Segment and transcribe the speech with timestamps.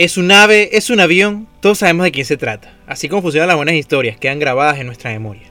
[0.00, 2.74] Es un ave, es un avión, todos sabemos de quién se trata.
[2.86, 5.42] Así como funcionan las buenas historias, quedan grabadas en nuestra memoria.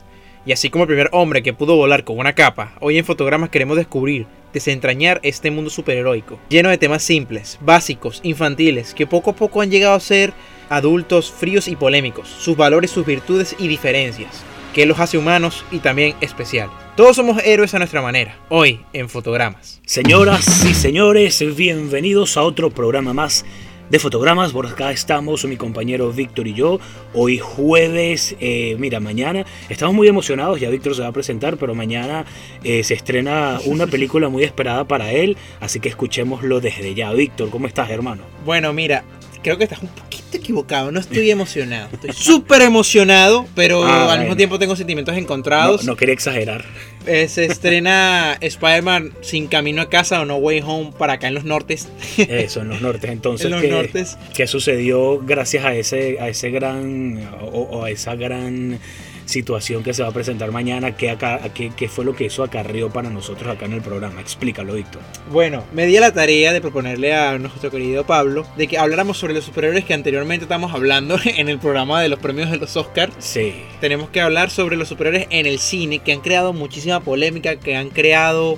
[0.44, 3.52] Y así como el primer hombre que pudo volar con una capa, hoy en fotogramas
[3.52, 9.36] queremos descubrir, desentrañar este mundo superheroico, lleno de temas simples, básicos, infantiles, que poco a
[9.36, 10.34] poco han llegado a ser
[10.70, 15.78] adultos fríos y polémicos, sus valores, sus virtudes y diferencias, que los hace humanos y
[15.78, 16.74] también especiales.
[16.96, 19.80] Todos somos héroes a nuestra manera, hoy en fotogramas.
[19.86, 23.46] Señoras y señores, bienvenidos a otro programa más
[23.90, 24.52] de fotogramas.
[24.52, 26.80] Por acá estamos mi compañero Víctor y yo.
[27.14, 30.60] Hoy jueves, eh, mira, mañana estamos muy emocionados.
[30.60, 32.26] Ya Víctor se va a presentar, pero mañana
[32.64, 35.38] eh, se estrena una película muy esperada para él.
[35.60, 37.12] Así que escuchémoslo desde ya.
[37.12, 38.24] Víctor, ¿cómo estás, hermano?
[38.46, 39.04] Bueno, mira,
[39.44, 40.92] creo que estás un poquito equivocado.
[40.92, 41.90] No estoy emocionado.
[41.92, 45.84] Estoy súper emocionado, pero Ah, al mismo tiempo tengo sentimientos No, encontrados.
[45.86, 46.66] no quería exagerar.
[47.06, 51.34] Eh, se estrena Spider-Man sin camino a casa o No Way Home para acá en
[51.34, 51.88] los nortes.
[52.18, 53.10] Eso, en los nortes.
[53.10, 54.18] Entonces, en los ¿qué, nortes.
[54.36, 58.80] qué sucedió gracias a ese, a ese gran o, o a esa gran
[59.30, 60.96] situación que se va a presentar mañana?
[60.98, 64.20] ¿Qué, acá, qué, qué fue lo que eso acarreó para nosotros acá en el programa?
[64.20, 65.02] Explícalo, Víctor.
[65.32, 69.18] Bueno, me di a la tarea de proponerle a nuestro querido Pablo de que habláramos
[69.18, 72.76] sobre los superhéroes que anteriormente estamos hablando en el programa de los premios de los
[72.76, 73.14] Oscars.
[73.20, 73.54] Sí.
[73.80, 77.76] Tenemos que hablar sobre los superhéroes en el cine que han creado muchísima polémica, que
[77.76, 78.58] han creado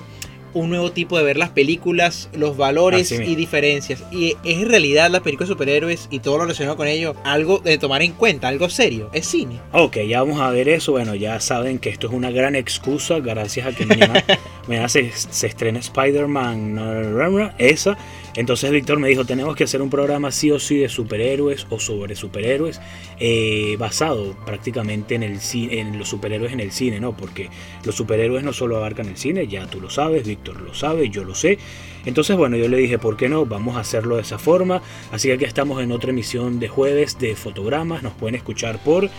[0.54, 4.04] un nuevo tipo de ver las películas, los valores y diferencias.
[4.12, 7.60] Y es en realidad las películas de superhéroes y todo lo relacionado con ello algo
[7.60, 9.10] de tomar en cuenta, algo serio.
[9.14, 9.60] Es cine.
[9.72, 10.92] Ok, ya vamos a ver eso.
[10.92, 14.24] Bueno, ya saben que esto es una gran excusa gracias a que mañana,
[14.68, 17.54] mañana se, se estrena Spider-Man.
[17.58, 17.98] Esa.
[18.36, 21.80] Entonces Víctor me dijo, tenemos que hacer un programa sí o sí de superhéroes o
[21.80, 22.80] sobre superhéroes
[23.20, 27.16] eh, basado prácticamente en, el, en los superhéroes en el cine, ¿no?
[27.16, 27.50] Porque
[27.84, 31.24] los superhéroes no solo abarcan el cine, ya tú lo sabes, Víctor lo sabe, yo
[31.24, 31.58] lo sé.
[32.06, 33.46] Entonces, bueno, yo le dije, ¿por qué no?
[33.46, 34.82] Vamos a hacerlo de esa forma.
[35.12, 38.02] Así que aquí estamos en otra emisión de jueves de fotogramas.
[38.02, 39.10] Nos pueden escuchar por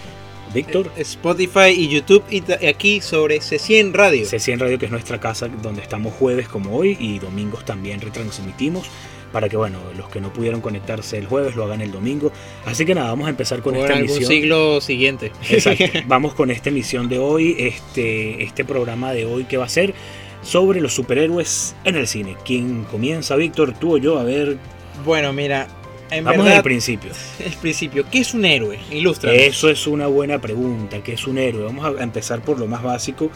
[0.54, 0.90] Víctor.
[0.96, 4.24] Spotify y YouTube y aquí sobre C100 Radio.
[4.24, 8.86] C100 Radio, que es nuestra casa donde estamos jueves como hoy y domingos también retransmitimos.
[9.32, 12.30] Para que, bueno, los que no pudieron conectarse el jueves lo hagan el domingo.
[12.66, 14.30] Así que nada, vamos a empezar con Por esta algún emisión.
[14.30, 15.32] siglo siguiente.
[15.48, 15.84] Exacto.
[16.06, 19.94] Vamos con esta emisión de hoy, este, este programa de hoy que va a ser
[20.42, 22.36] sobre los superhéroes en el cine.
[22.44, 23.72] ¿Quién comienza, Víctor?
[23.72, 24.18] ¿Tú o yo?
[24.18, 24.58] A ver,
[25.02, 25.66] Bueno, mira,
[26.12, 27.10] en vamos verdad, al principio.
[27.44, 28.78] el principio, ¿qué es un héroe?
[28.90, 29.32] Ilustra.
[29.32, 31.02] Eso es una buena pregunta.
[31.02, 31.64] ¿Qué es un héroe?
[31.64, 33.30] Vamos a empezar por lo más básico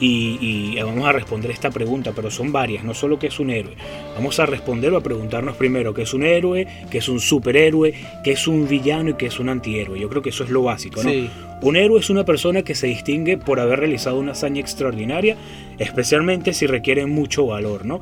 [0.00, 3.50] y, y vamos a responder esta pregunta, pero son varias, no solo qué es un
[3.50, 3.76] héroe.
[4.14, 7.94] Vamos a responder o a preguntarnos primero qué es un héroe, qué es un superhéroe,
[8.24, 10.00] qué es un villano y qué es un antihéroe.
[10.00, 11.10] Yo creo que eso es lo básico, ¿no?
[11.10, 11.30] Sí.
[11.62, 15.36] Un héroe es una persona que se distingue por haber realizado una hazaña extraordinaria,
[15.78, 18.00] especialmente si requiere mucho valor, ¿no?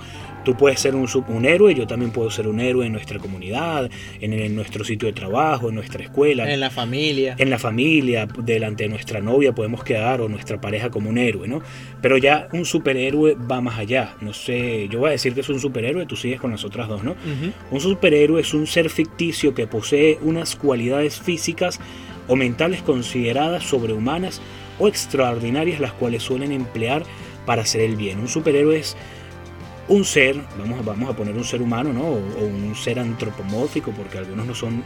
[0.48, 3.90] Tú puedes ser un, un héroe, yo también puedo ser un héroe en nuestra comunidad,
[4.18, 7.34] en, en nuestro sitio de trabajo, en nuestra escuela, En la familia.
[7.36, 11.46] en la familia, delante de nuestra novia podemos quedar o nuestra pareja como un héroe,
[11.46, 11.60] ¿no?
[12.00, 14.14] Pero ya un superhéroe va más allá.
[14.22, 16.88] No sé, yo voy a decir que es un superhéroe, tú sigues con las otras
[16.88, 17.14] dos, ¿no?
[17.70, 21.78] Un superhéroe es un ser ficticio que posee unas cualidades físicas
[22.26, 24.40] o mentales consideradas sobrehumanas
[24.78, 27.02] o extraordinarias las cuales suelen emplear
[27.44, 28.18] para hacer el bien.
[28.20, 28.96] Un superhéroe es
[29.88, 32.02] un ser, vamos, a- vamos a poner un ser humano, ¿no?
[32.02, 34.82] O, o un ser antropomórfico, porque algunos no son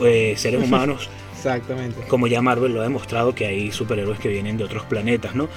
[0.00, 2.02] eh, seres humanos, Exactamente.
[2.08, 5.48] como ya Marvel lo ha demostrado que hay superhéroes que vienen de otros planetas, ¿no?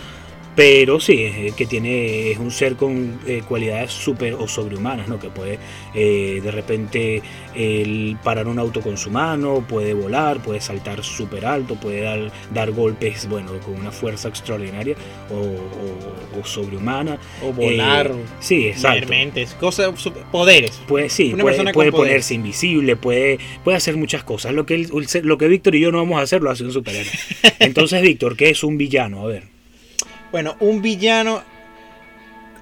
[0.56, 5.20] Pero sí, eh, que tiene, es un ser con eh, cualidades super o sobrehumanas, ¿no?
[5.20, 5.60] Que puede
[5.94, 7.22] eh, de repente
[7.54, 12.32] el parar un auto con su mano, puede volar, puede saltar súper alto, puede dar,
[12.54, 14.96] dar golpes, bueno, con una fuerza extraordinaria
[15.30, 17.18] o, o- o sobrehumana.
[17.44, 18.08] O volar.
[18.08, 19.10] Eh, sí, exacto.
[19.10, 19.92] Mentes, cosas,
[20.32, 20.72] poderes.
[20.88, 21.92] Puede, sí, Una puede, puede poder.
[22.12, 24.54] ponerse invisible, puede, puede hacer muchas cosas.
[24.54, 24.88] Lo que,
[25.24, 27.12] lo que Víctor y yo no vamos a hacer lo hace un superhéroe.
[27.60, 29.22] Entonces, Víctor, ¿qué es un villano?
[29.22, 29.55] A ver.
[30.36, 31.42] Bueno, un villano.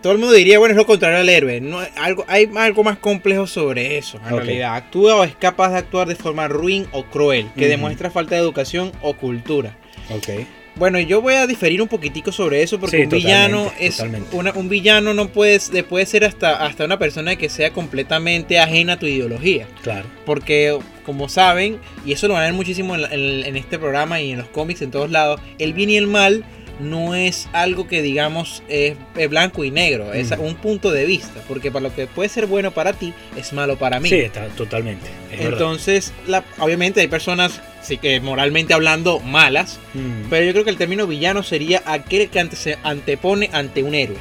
[0.03, 1.59] Todo el mundo diría, bueno, es lo contrario al héroe.
[1.59, 4.19] No, algo, hay algo más complejo sobre eso.
[4.29, 8.11] En realidad, actúa o es capaz de actuar de forma ruin o cruel, que demuestra
[8.11, 9.75] falta de educación o cultura.
[10.11, 10.45] Ok.
[10.75, 13.99] Bueno, yo voy a diferir un poquitico sobre eso porque Sí, un villano es
[14.33, 18.93] una- un villano no puede, puede ser hasta, hasta una persona que sea completamente ajena
[18.93, 19.65] a tu ideología.
[19.81, 20.05] Claro.
[20.27, 20.77] Porque,
[21.07, 24.37] como saben, y eso lo van a ver muchísimo en- en este programa y en
[24.37, 26.43] los cómics en todos lados, el bien y el mal
[26.79, 28.95] no es algo que digamos es,
[29.29, 30.41] blanco y negro, es Ujú.
[30.43, 33.77] un punto de vista, porque para lo que puede ser bueno para ti es malo
[33.77, 34.09] para mí.
[34.09, 35.07] Sí, está totalmente.
[35.31, 35.41] es.
[35.41, 40.29] Entonces, la- obviamente hay personas, sí que moralmente hablando, malas, Mm.
[40.29, 43.95] pero yo creo que el término villano sería aquel que ante- se antepone ante un
[43.95, 44.17] héroe.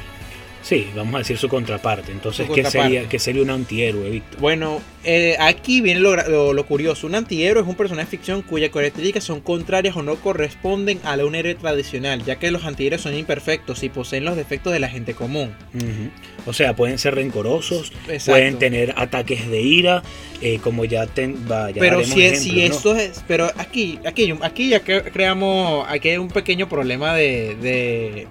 [0.63, 2.11] Sí, vamos a decir su contraparte.
[2.13, 2.93] Entonces, Su ¿qué, contraparte.
[2.95, 4.39] sería, ¿qué sería un antihéroe, Víctor?
[4.39, 7.05] Bueno, eh, aquí viene lo, lo- lo curioso.
[7.05, 11.17] Un antihéroe es un personaje de ficción cuyas características son contrarias o no corresponden a
[11.17, 14.79] la un héroe tradicional, ya que los antihéroes son imperfectos y poseen los defectos de
[14.79, 15.53] la gente común.
[16.45, 18.31] O sea, pueden ser rencorosos, Exacto.
[18.31, 20.01] pueden tener ataques de ira,
[20.41, 22.81] eh, como ya, ten, va, ya Pero si, si es,
[23.27, 28.27] pero aquí, aquí, aquí ya que creamos, aquí hay un pequeño problema de, de-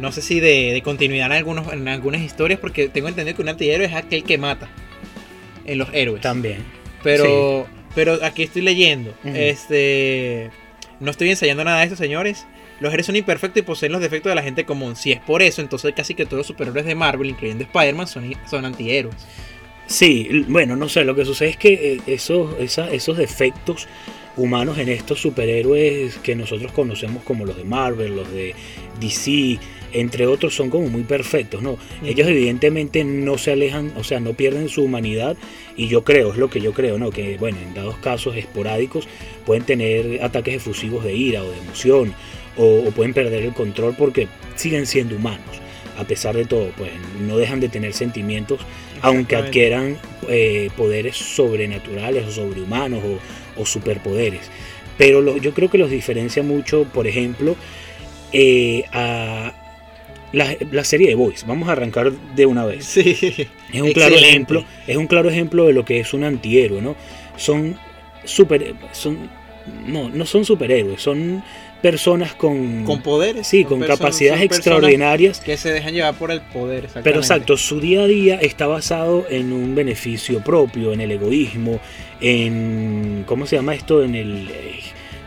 [0.00, 3.42] no sé si de, de continuidad en algunos, en algunas historias, porque tengo entendido que
[3.42, 4.68] un antihéroe es aquel que mata
[5.64, 6.20] en los héroes.
[6.22, 6.64] También.
[7.02, 9.14] Pero, pero aquí estoy leyendo.
[9.24, 10.50] Este.
[11.00, 12.46] No estoy ensayando nada de esto, señores.
[12.80, 14.96] Los héroes son imperfectos y poseen los defectos de la gente común.
[14.96, 18.34] Si es por eso, entonces casi que todos los superhéroes de Marvel, incluyendo Spider-Man, son,
[18.48, 19.16] son antihéroes.
[19.86, 23.88] Sí, bueno, no sé, lo que sucede es que eh, esos, esa- esos defectos
[24.36, 28.54] humanos en estos superhéroes que nosotros conocemos como los de Marvel, los de
[29.00, 29.58] DC,
[29.92, 31.76] entre otros, son como muy perfectos, ¿no?
[32.04, 35.36] Ellos evidentemente no se alejan, o sea, no pierden su humanidad
[35.76, 37.10] y yo creo, es lo que yo creo, ¿no?
[37.10, 39.08] Que, bueno, en dados casos esporádicos
[39.46, 42.14] pueden tener ataques efusivos de ira o de emoción
[42.56, 45.44] o, o pueden perder el control porque siguen siendo humanos.
[45.98, 46.90] A pesar de todo, pues
[47.20, 48.60] no dejan de tener sentimientos
[49.02, 49.98] aunque adquieran
[50.28, 54.40] eh, poderes sobrenaturales o sobrehumanos o, o superpoderes.
[54.96, 57.56] Pero lo- yo creo que los diferencia mucho, por ejemplo,
[58.32, 59.52] eh, a
[60.32, 61.44] la, la serie de Boys.
[61.46, 62.84] Vamos a arrancar de una vez.
[62.84, 63.10] Sí.
[63.72, 64.28] Es un claro Excelente.
[64.28, 66.96] ejemplo, es un claro ejemplo de lo que es un antihéroe, ¿no?
[67.36, 67.76] Son
[68.24, 69.30] super, son,
[69.86, 71.42] no, no son superhéroes, son
[71.80, 73.46] personas con, Con poderes.
[73.46, 76.88] sí, con capacidades extraordinarias Que se dejan llevar por el poder.
[77.02, 81.80] Pero exacto, su día a día está basado en un beneficio propio, en el egoísmo,
[82.20, 84.02] en ¿cómo se llama esto?
[84.02, 84.80] En el eh,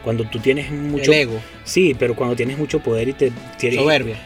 [0.04, 1.42] cuando tú tienes mucho El ego.
[1.64, 4.18] sí, pero cuando tienes mucho poder y te quieres Soberbia.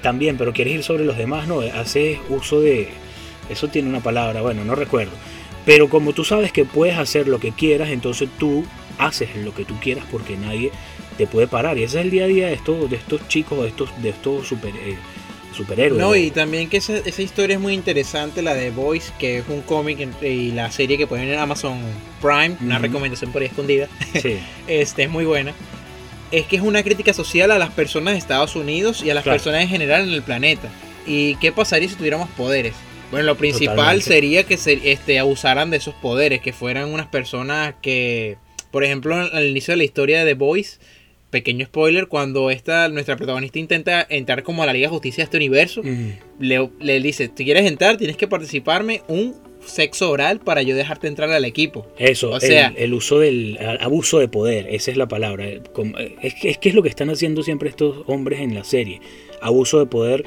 [0.00, 2.88] también, pero quieres ir sobre los demás, no, haces uso de
[3.48, 5.12] eso tiene una palabra, bueno, no recuerdo.
[5.64, 8.64] Pero como tú sabes que puedes hacer lo que quieras, entonces tú
[8.98, 10.70] haces lo que tú quieras porque nadie
[11.16, 11.78] te puede parar.
[11.78, 14.10] Y ese es el día a día de estos, de estos chicos, de estos, de
[14.10, 14.96] estos super, eh,
[15.56, 16.00] superhéroes.
[16.00, 19.44] No, y también que esa, esa historia es muy interesante, la de Boys, que es
[19.48, 21.80] un cómic y la serie que ponen en Amazon
[22.20, 23.88] Prime, una recomendación por ahí escondida,
[24.20, 24.38] Sí.
[24.68, 25.52] este es muy buena.
[26.32, 29.22] Es que es una crítica social a las personas de Estados Unidos y a las
[29.22, 29.36] Claro.
[29.38, 30.68] personas en general en el planeta.
[31.06, 32.74] ¿Y qué pasaría si tuviéramos poderes?
[33.12, 34.04] Bueno, lo principal Totalmente.
[34.06, 38.38] sería que se, este, abusaran de esos poderes, que fueran unas personas que,
[38.72, 40.80] por ejemplo, al inicio de la historia de The Boys,
[41.30, 45.24] pequeño spoiler, cuando esta, nuestra protagonista intenta entrar como a la Liga de Justicia de
[45.24, 46.10] este universo, Mm.
[46.40, 49.34] le, le dice, si quieres entrar, tienes que participarme un
[49.64, 51.86] sexo oral para yo dejarte entrar al equipo.
[51.98, 55.46] Eso, O sea- el, el uso del abuso de poder, esa es la palabra.
[55.72, 58.62] Com- Es que, es que es lo que están haciendo siempre estos hombres en la
[58.62, 59.00] serie.
[59.40, 60.24] Abuso de poder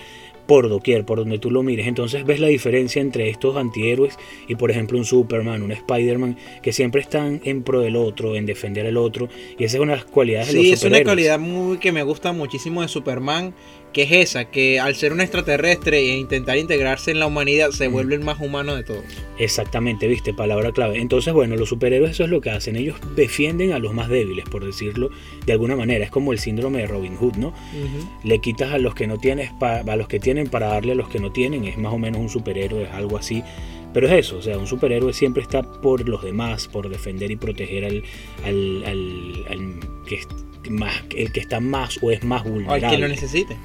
[0.49, 1.85] por doquier, por donde tú lo mires.
[1.85, 4.17] Entonces ves la diferencia entre estos antihéroes
[4.47, 8.47] y por ejemplo un Superman, un Spider-Man, que siempre están en pro del otro, en
[8.47, 9.29] defender al otro.
[9.59, 11.91] Y esa es una de las cualidades de Sí, los es una cualidad muy que
[11.91, 13.53] me gusta muchísimo de Superman,
[13.93, 17.87] que es esa, que al ser un extraterrestre e intentar integrarse en la humanidad, se
[17.87, 19.03] vuelve el más humano de todos.
[19.39, 20.99] Exactamente, viste, palabra clave.
[20.99, 22.75] Entonces, bueno, los superhéroes eso es lo que hacen.
[22.75, 25.09] Ellos defienden a los más débiles, por decirlo
[25.45, 26.05] de alguna manera.
[26.05, 27.53] Es como el síndrome de Robin Hood, ¿no?
[28.23, 31.09] le quitas a los que no tienes a los que tienen para darle a los
[31.09, 33.43] que no tienen es más o menos un superhéroe es algo así
[33.93, 37.35] pero es eso o sea un superhéroe siempre está por los demás por defender y
[37.37, 38.03] proteger al,
[38.45, 39.73] al, al- al
[40.05, 40.27] que es
[40.69, 43.57] más el que está más o es más O al vulnerable quien lo necesite.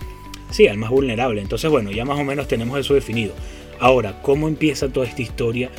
[0.50, 3.34] sí al más vulnerable entonces bueno ya más o menos tenemos eso definido
[3.80, 5.70] ahora cómo empieza toda esta historia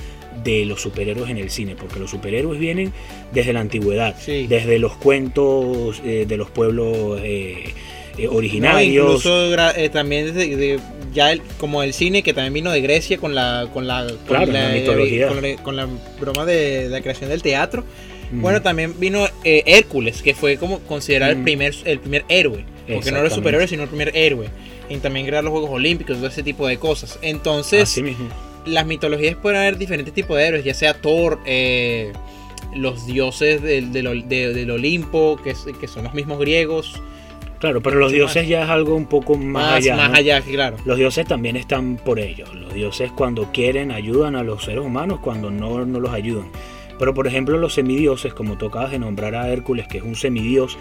[0.43, 2.91] de los superhéroes en el cine porque los superhéroes vienen
[3.33, 4.47] desde la antigüedad Sí.
[4.47, 7.63] desde los cuentos eh, de los pueblos eh,
[8.17, 10.79] eh, No, originarios incluso gra- eh, también desde de-
[11.13, 14.17] ya el- como el cine que también vino de Grecia con la con la con
[14.27, 15.27] Claro, la mitología.
[15.29, 15.87] con la, con la
[16.19, 17.85] broma de, de la creación del teatro.
[18.31, 18.41] Mm.
[18.41, 23.11] Bueno, también vino eh, Hércules, que fue como considerado el primer el primer héroe, porque
[23.11, 24.47] no era el superhéroe, sino el primer héroe.
[24.89, 27.17] Y también crear los Juegos Olímpicos, todo ese tipo de cosas.
[27.23, 28.27] Entonces, Así mismo.
[28.65, 32.11] las mitologías pueden haber diferentes tipos de héroes, ya sea Thor, eh,
[32.75, 37.01] los dioses del, del, Ol- de- del Olimpo, que, es- que son los mismos griegos.
[37.59, 38.49] Claro, pero los dioses más.
[38.49, 39.95] ya es algo un poco más, Más, allá.
[39.95, 40.17] más ¿no?
[40.17, 40.77] allá, claro.
[40.85, 42.53] Los dioses también están por ellos.
[42.53, 46.47] Los dioses cuando quieren ayudan a los seres humanos, cuando no, no los ayudan.
[46.99, 50.15] Pero por ejemplo los semidioses, como tú acabas de nombrar a Hércules, que es un
[50.15, 50.77] semidios,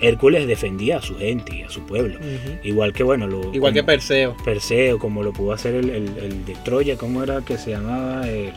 [0.00, 2.18] Hércules defendía a su gente y a su pueblo.
[2.62, 4.36] Igual que bueno, lo, Igual que Perseo.
[4.44, 8.28] Perseo, como lo pudo hacer el, el- el de Troya, ¿cómo era que se llamaba?
[8.28, 8.52] El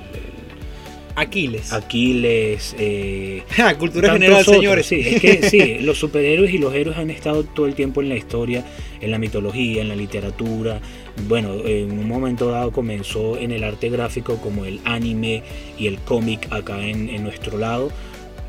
[1.15, 1.73] Aquiles.
[1.73, 2.75] Aquiles.
[2.79, 4.85] eh, Ja, Cultura general, otros, señores.
[4.85, 8.09] Sí, es que sí, los superhéroes y los héroes han estado todo el tiempo en
[8.09, 8.65] la historia,
[8.99, 10.79] en la mitología, en la literatura.
[11.27, 15.43] Bueno, en un momento dado comenzó en el arte gráfico como el anime
[15.77, 17.91] y el cómic acá en, en nuestro lado.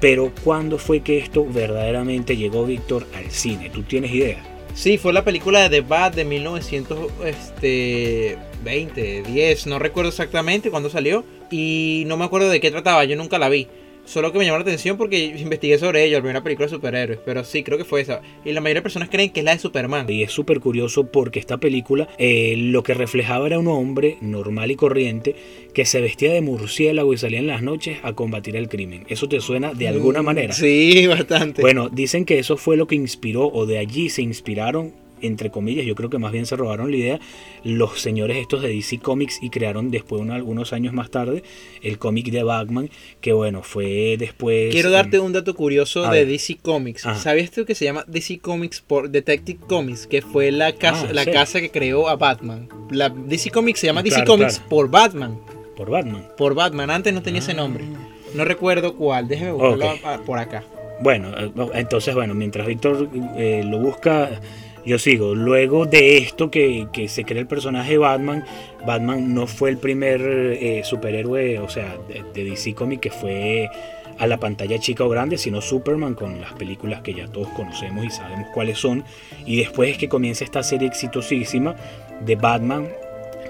[0.00, 3.70] Pero ¿cuándo fue que esto verdaderamente llegó, Víctor, al cine?
[3.70, 4.42] ¿Tú tienes idea?
[4.74, 11.24] Sí, fue la película de The Bat de 1920, 10, no recuerdo exactamente cuándo salió
[11.52, 13.68] y no me acuerdo de qué trataba, yo nunca la vi.
[14.04, 17.20] Solo que me llamó la atención porque investigué sobre ella, la primera película de superhéroes,
[17.24, 18.20] pero sí, creo que fue esa.
[18.44, 20.10] Y la mayoría de personas creen que es la de Superman.
[20.10, 24.72] Y es súper curioso porque esta película eh, lo que reflejaba era un hombre normal
[24.72, 25.36] y corriente
[25.72, 29.04] que se vestía de murciélago y salía en las noches a combatir el crimen.
[29.08, 30.52] ¿Eso te suena de alguna Mm, manera?
[30.52, 31.62] Sí, bastante.
[31.62, 35.86] Bueno, dicen que eso fue lo que inspiró o de allí se inspiraron entre comillas,
[35.86, 37.20] yo creo que más bien se robaron la idea
[37.64, 41.42] los señores estos de DC Comics y crearon después, algunos años más tarde,
[41.82, 44.72] el cómic de Batman, que bueno, fue después...
[44.72, 46.26] Quiero darte un dato curioso de ver.
[46.28, 47.06] DC Comics.
[47.06, 47.18] Ajá.
[47.18, 50.06] ¿Sabías tú que se llama DC Comics por Detective Comics?
[50.06, 51.30] Que fue la casa, Ah, la sí.
[51.30, 52.68] casa que creó a Batman.
[52.90, 54.68] La DC Comics se llama DC Claro, Comics claro.
[54.68, 55.38] por Batman.
[55.76, 56.28] por Batman.
[56.36, 56.90] Por Batman.
[56.90, 57.84] Antes no tenía ese nombre.
[58.34, 59.28] No recuerdo cuál.
[59.28, 60.64] Déjeme buscarlo por acá.
[61.00, 64.40] Bueno, eh, entonces, bueno, mientras Víctor eh, lo busca,
[64.84, 65.34] yo sigo.
[65.34, 68.44] Luego de esto que, que se crea el personaje Batman,
[68.86, 73.68] Batman no fue el primer eh, superhéroe, o sea, de, de DC Comics que fue
[74.18, 78.04] a la pantalla chica o grande, sino Superman con las películas que ya todos conocemos
[78.04, 79.04] y sabemos cuáles son.
[79.46, 81.74] Y después es que comienza esta serie exitosísima
[82.20, 82.88] de Batman.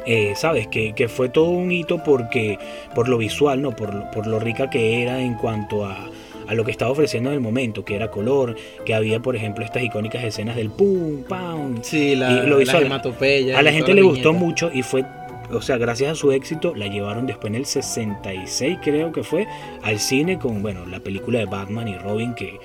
[0.07, 2.59] eh, sabes que, que fue todo un hito porque
[2.95, 6.11] por lo visual no por, por lo rica que era en cuanto a,
[6.47, 9.65] a lo que estaba ofreciendo en el momento, que era color, que había, por ejemplo,
[9.65, 11.83] estas icónicas escenas del pum, pam.
[11.83, 15.05] Sí, la, Y lo hematopeyas A la gente le gustó mucho y fue,
[15.53, 19.47] o sea, gracias a su éxito, la llevaron después en el 66, creo que fue,
[19.83, 22.59] al cine con, bueno, la película de Batman y Robin, que,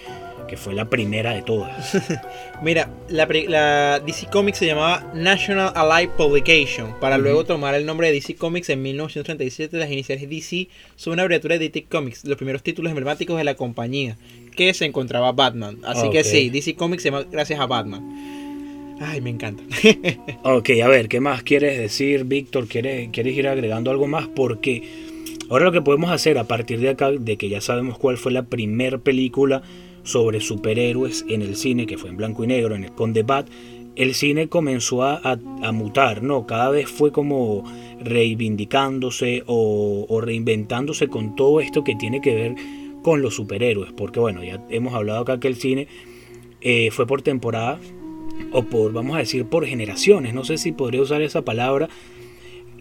[0.47, 1.97] que fue la primera de todas.
[2.61, 8.13] Mira, la, DC Comics se llamaba National Allied Publication, para luego tomar el nombre de
[8.13, 9.77] DC Comics en 1937.
[9.77, 13.55] Las iniciales DC son una abreviatura de DC Comics, los primeros títulos emblemáticos de la
[13.55, 14.17] compañía,
[14.55, 15.79] que se encontraba Batman.
[15.83, 18.46] Así que sí, DC Comics se llama gracias a Batman.
[18.99, 19.63] Ay, me encanta.
[20.43, 22.67] Ok, a ver, ¿qué más quieres decir, Víctor?
[22.67, 24.27] ¿Quieres, ¿Quieres ir agregando algo más?
[24.27, 24.81] Porque
[25.49, 28.31] ahora lo que podemos hacer a partir de acá, de que ya sabemos cuál fue
[28.31, 29.61] la primera película
[30.03, 33.23] sobre superhéroes en el cine, que fue en blanco y negro, en el con The
[33.23, 33.47] Bat,
[33.95, 36.45] el cine comenzó a, a- mutar, ¿no?
[36.47, 37.63] Cada vez fue como
[37.99, 42.55] reivindicándose o, o reinventándose con todo esto que tiene que ver
[43.03, 43.91] con los superhéroes.
[43.93, 45.87] Porque bueno, ya hemos hablado acá que el cine
[46.61, 47.79] eh, fue por temporada
[48.51, 51.89] o por, vamos a decir, por generaciones, no sé si podría usar esa palabra,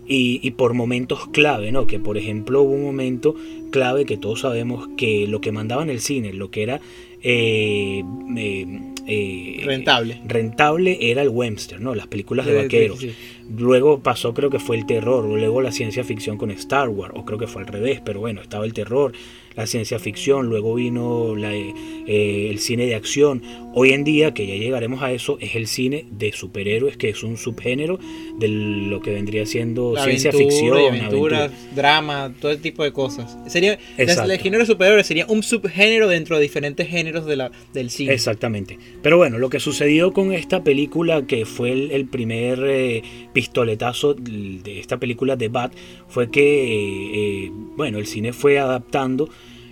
[0.09, 1.87] y, y por momentos clave, ¿no?
[1.89, 3.35] Que por ejemplo hubo un momento
[3.73, 6.81] clave que todos sabemos que lo que mandaba en el cine, lo que era
[7.23, 8.05] eh,
[8.37, 8.67] eh,
[9.09, 10.21] eh, Rentable.
[10.29, 11.95] rentable era el western, ¿no?
[11.97, 12.99] Las películas de Sí, sí, vaqueros.
[13.01, 13.11] sí.
[13.59, 17.25] Luego pasó, creo que fue el terror, luego la ciencia ficción con Star Wars, o
[17.25, 19.13] creo que fue al revés, pero bueno, estaba el terror,
[19.57, 23.43] la ciencia ficción, luego vino la, eh, el cine de acción.
[23.75, 27.23] Hoy en día, que ya llegaremos a eso, es el cine de superhéroes, que es
[27.23, 27.99] un subgénero
[28.39, 31.75] de lo que vendría siendo La ciencia aventura ficción, aventuras, aventura.
[31.75, 33.37] drama, todo ese tipo de cosas.
[33.47, 34.31] Sería Exacto.
[34.31, 38.13] el género superior sería un subgénero dentro de diferentes géneros de la, del cine.
[38.13, 38.79] Exactamente.
[39.03, 44.15] Pero bueno, lo que sucedió con esta película, que fue el, el primer eh, pistoletazo
[44.15, 45.73] de esta película de Bat,
[46.09, 47.11] fue que, eh,
[47.47, 49.29] eh, bueno, el cine fue adaptando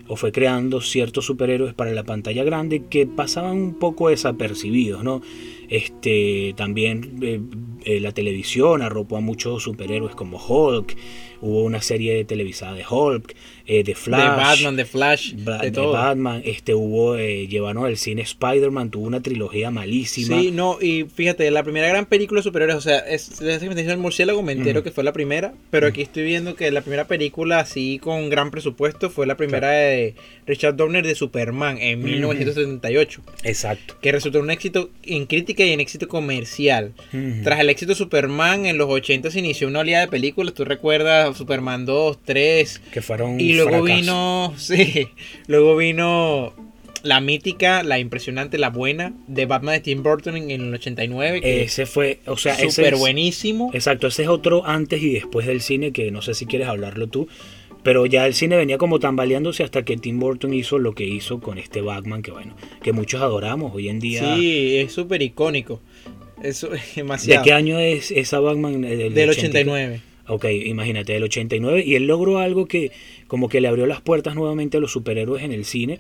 [0.09, 5.23] o fue creando ciertos superhéroes para la pantalla grande que pasaban un poco desapercibidos, ¿no?
[5.69, 7.41] Este, también eh,
[7.85, 10.97] eh, la televisión arropó a muchos superhéroes como Hulk,
[11.41, 13.35] hubo una serie televisada de Hulk,
[13.67, 15.93] eh, de Flash, de Batman, de Flash, Ba- de de todo.
[15.93, 20.39] Batman, este hubo, eh, llevaron al cine Spider-Man, tuvo una trilogía malísima.
[20.41, 23.69] Sí, no, y fíjate, la primera gran película de superhéroes, o sea, es, desde que
[23.69, 26.71] me dice el murciélago me entero que fue la primera, pero aquí estoy viendo que
[26.71, 30.15] la primera película así con gran presupuesto fue la primera de
[30.47, 32.09] Richard Donner de Superman en Ujú.
[32.09, 33.97] 1978, Exacto.
[34.01, 36.93] que resultó un éxito en crítica y en éxito comercial.
[37.43, 40.65] Tras el éxito de Superman en los 80 se inició una oleada de películas, tú
[40.65, 43.95] recuerdas Superman 2, 3, que fueron y luego fracaso.
[43.95, 45.09] vino, sí,
[45.47, 46.53] luego vino
[47.03, 51.41] la mítica, la impresionante, la buena de Batman de Tim Burton en el 89.
[51.43, 53.71] Que Ese fue, o sea, ese súper buenísimo.
[53.75, 57.07] Exacto, ese es otro antes y después del cine que no sé si quieres hablarlo
[57.07, 57.29] tú.
[57.83, 61.41] Pero ya el cine venía como tambaleándose hasta que Tim Burton hizo lo que hizo
[61.41, 64.37] con este Batman, que bueno, que muchos adoramos hoy en día.
[64.37, 65.83] Sí, es súper icónico.
[66.43, 67.45] Eso es ¿De demasiado.
[67.45, 68.81] qué año es esa Batman?
[68.81, 69.59] Del, Del 80.
[69.59, 70.01] 89.
[70.29, 71.85] Ok, imagínate, del 89.
[71.85, 72.91] Y él logró algo que
[73.27, 75.99] como que le abrió las puertas nuevamente a los superhéroes en el cine.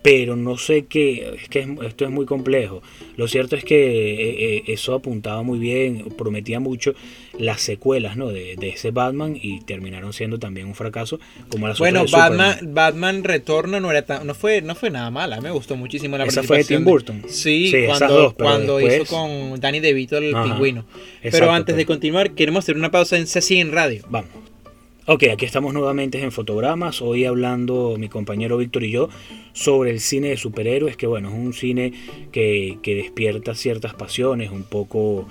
[0.00, 2.82] Pero no sé qué, es que es- esto es muy complejo.
[3.16, 3.74] Lo cierto es que
[4.14, 6.94] eh, eh, eso apuntaba muy bien, prometía mucho
[7.36, 8.28] las secuelas ¿no?
[8.28, 11.18] de, de ese Batman y terminaron siendo también un fracaso
[11.50, 12.74] como las Bueno, Batman, Superman.
[12.74, 16.24] Batman Retorna no era tan, no fue, no fue nada mala, me gustó muchísimo la
[16.26, 17.24] Esa fue de Tim Burton.
[17.26, 20.86] Sí, Sí, esas cuando, dos, cuando después- hizo con Danny DeVito el Ajá, pingüino.
[21.22, 24.04] Pero antes de continuar, queremos hacer una pausa en Ceci en Radio.
[24.08, 24.30] Vamos.
[25.10, 29.08] Ok, aquí estamos nuevamente en Fotogramas, hoy hablando mi compañero Víctor y yo
[29.54, 31.94] sobre el cine de superhéroes, que bueno, es un cine
[32.30, 35.26] que, que despierta ciertas pasiones, un poco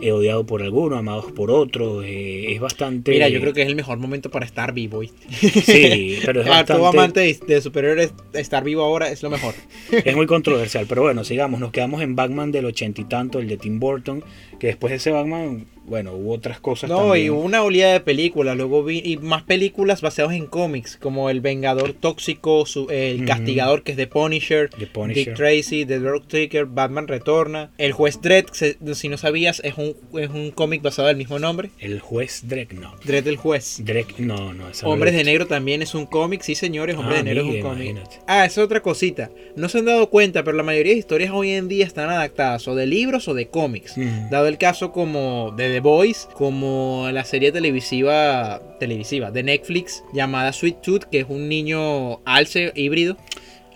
[0.00, 3.10] eh, odiado por algunos, amados por otros, eh, es bastante...
[3.10, 5.02] Mira, yo creo que es el mejor momento para estar vivo.
[5.02, 7.20] Sí, pero es A todo bastante...
[7.20, 9.54] amante de superhéroes, estar vivo ahora es lo mejor.
[9.90, 13.48] Es muy controversial, pero bueno, sigamos, nos quedamos en Batman del ochenta y tanto, el
[13.48, 14.24] de Tim Burton,
[14.58, 17.26] que después de ese Batman, bueno, hubo otras cosas No, también.
[17.26, 21.30] y hubo una oleada de películas, luego vi y más películas basadas en cómics, como
[21.30, 23.24] El Vengador Tóxico, su- El.
[23.24, 25.24] Castigador, que es de Punisher, The Punisher.
[25.26, 28.46] Dick Tracy, The Drug Taker, Batman Retorna, El Juez Dredd,
[28.94, 32.42] si no sabías, es un, es un cómic basado en el mismo nombre, El juez
[32.46, 32.94] Drake, no.
[33.04, 33.78] Dredd el Juez.
[33.84, 37.22] Drake, no, no, esa Hombres de Negro también es un cómic, sí señores, Hombres Ah,
[37.22, 37.96] de Negro es un cómic.
[38.26, 39.30] Ah, es otra cosita.
[39.56, 42.66] No se han dado cuenta, pero la mayoría de historias hoy en día están adaptadas
[42.68, 43.96] o de libros o de cómics.
[43.96, 44.30] Mm.
[44.30, 50.52] Dado el caso como de The Boys, como la serie televisiva televisiva de Netflix llamada
[50.52, 53.16] Sweet Tooth, que es un niño alce híbrido.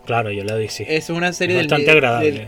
[0.05, 0.85] Claro, yo la vi, sí.
[0.89, 1.69] Es una serie Es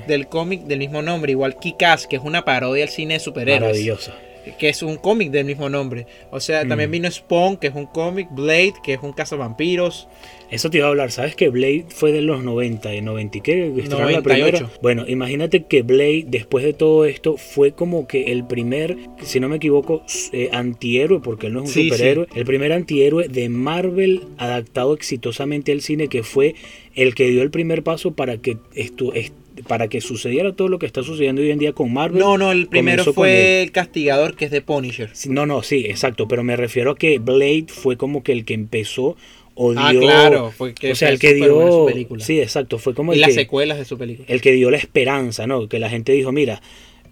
[0.09, 3.61] del, cómic del mismo nombre, igual Kick-Ass, que es una parodia al cine de superhéroes.
[3.61, 4.15] Maravillosa.
[4.59, 6.07] Que es un cómic del mismo nombre.
[6.31, 6.93] O sea, también Mm.
[6.93, 10.09] vino Spawn, que es un cómic, Blade, que es un cazavampiros.
[10.51, 12.93] Eso te iba a hablar, ¿sabes que Blade fue de los 90?
[12.93, 13.67] ¿En 90 y qué?
[13.69, 14.57] ¿Estrenaron la 98.
[14.59, 14.71] primera?
[14.83, 19.49] Bueno, imagínate que Blade, después de todo esto, fue como que el primer, si no
[19.49, 23.49] me equivoco, eh, antihéroe, porque él no es un Sí, superhéroe, el primer antihéroe de
[23.49, 26.55] Marvel adaptado exitosamente al cine, que fue
[26.95, 29.35] el que dio el primer paso para que esto, est-
[29.69, 32.19] para que sucediera todo lo que está sucediendo hoy en día con Marvel.
[32.19, 35.11] No, no, el primero fue el castigador, que es de Punisher.
[35.13, 38.45] Sí, No, no, sí, exacto, pero me refiero a que Blade fue como que el
[38.45, 39.17] que empezó
[39.55, 42.25] o dio, Ah, claro, fue que o sea, el que dio, película.
[42.25, 44.27] sí, exacto, fue como y el las que, secuelas de su película.
[44.29, 45.69] el que dio la esperanza, ¿no?
[45.69, 46.61] Que la gente dijo, mira,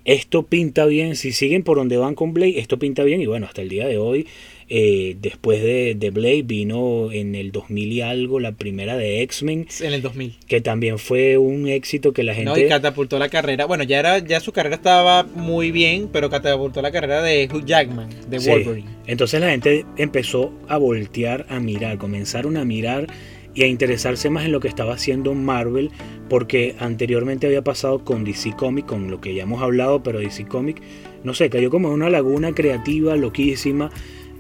[0.05, 3.47] esto pinta bien, si siguen por donde van con Blade, esto pinta bien y bueno,
[3.47, 4.27] hasta el día de hoy,
[4.69, 9.67] eh, después de, de Blade vino en el 2000 y algo la primera de X-Men,
[9.81, 10.37] En el 2000.
[10.47, 12.67] que también fue un éxito que la No, gente...
[12.67, 13.67] y catapultó la carrera.
[13.67, 17.65] Bueno, ya era ya su carrera estaba muy bien, pero catapultó la carrera de Hugh
[17.65, 18.51] Jackman, de Sí.
[18.51, 18.89] Wolverine.
[19.07, 23.07] Entonces la gente empezó a voltear a mirar, comenzaron a mirar
[23.55, 25.91] y a interesarse más en lo que estaba haciendo Marvel,
[26.31, 30.47] porque anteriormente había pasado con DC Comics, con lo que ya hemos hablado, pero DC
[30.47, 30.81] Comics,
[31.23, 33.91] no sé, cayó como en una laguna creativa loquísima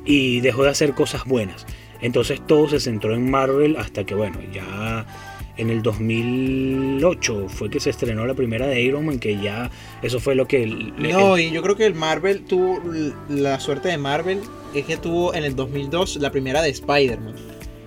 [0.04, 1.66] y dejó de hacer cosas buenas.
[2.00, 5.06] Entonces todo se centró en Marvel hasta que, bueno, ya
[5.56, 9.70] en el 2008 fue que se estrenó la primera de Iron Man, que ya
[10.02, 10.66] eso fue lo que...
[10.66, 12.80] No, y yo creo que el Marvel tuvo
[13.28, 14.40] la suerte de Marvel
[14.74, 17.34] es que tuvo en el 2002 la primera de Spider-Man,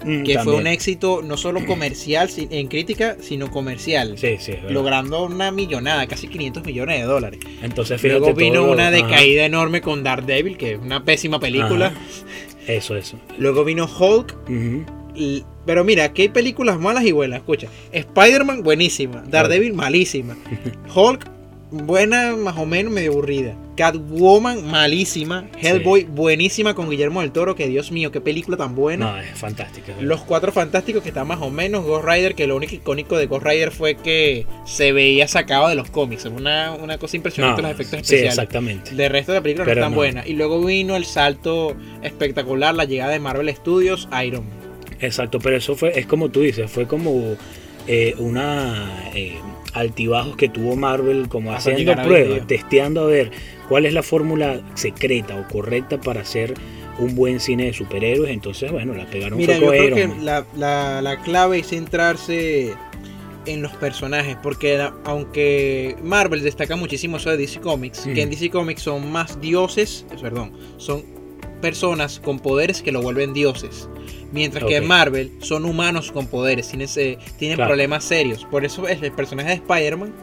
[0.06, 4.18] Mm, que fue un éxito no solo comercial en crítica, sino comercial.
[4.18, 4.54] Sí, sí.
[4.70, 7.40] Logrando una millonada, casi 500 millones de dólares.
[7.62, 8.92] Entonces, fíjate Luego vino todo una ajá.
[8.92, 11.88] decaída enorme con Daredevil, que es una pésima película.
[11.88, 11.98] Ajá.
[12.68, 13.20] Eso, eso.
[13.38, 14.36] Luego vino Hulk.
[15.16, 17.40] L- Pero mira, aquí hay películas malas y buenas.
[17.40, 19.24] Escucha, Spider-Man buenísima.
[19.28, 20.36] Daredevil malísima.
[20.94, 21.30] Hulk
[21.84, 23.56] buena, más o menos medio aburrida.
[23.76, 25.48] Catwoman malísima.
[25.62, 27.56] Hellboy buenísima con Guillermo del Toro.
[27.56, 29.12] Que Dios mío, qué película tan buena.
[29.12, 29.68] No, es verdad.
[30.00, 31.84] Los cuatro fantásticos que están más o menos.
[31.86, 35.76] Ghost Rider, que lo único icónico de Ghost Rider fue que se veía sacado de
[35.76, 36.26] los cómics.
[36.26, 38.34] Es una, una cosa impresionante No, los efectos Sí, especiales.
[38.34, 38.96] exactamente.
[38.96, 39.98] De resto de la película Pero no es tan no.
[39.98, 40.24] buena.
[40.28, 44.58] Y luego vino el salto espectacular, la llegada de Marvel Studios, Iron Man.
[45.02, 47.36] Exacto, pero eso fue, es como tú dices, fue como
[47.88, 49.36] eh, una eh,
[49.76, 53.32] altibajos que tuvo Marvel, como Hasta haciendo pruebas, testeando a ver
[53.70, 56.54] cuál es la fórmula secreta o correcta para hacer
[56.98, 58.32] un buen cine de superhéroes.
[58.32, 61.60] Entonces, bueno, la pegaron Mira, fue yo con creo Iron que la, la- la clave
[61.60, 62.74] es centrarse
[63.46, 68.30] en los personajes, porque la- aunque Marvel destaca muchísimo eso de DC Comics, que en
[68.30, 71.04] DC Comics son más dioses, perdón, son
[71.62, 73.90] personas con poderes que lo vuelven dioses.
[74.32, 74.82] Mientras que Ok.
[74.84, 77.70] en Marvel son humanos con poderes, tienen, eh, tienen Claro.
[77.70, 78.46] problemas serios.
[78.46, 80.14] Por eso es el personaje de Spider-Man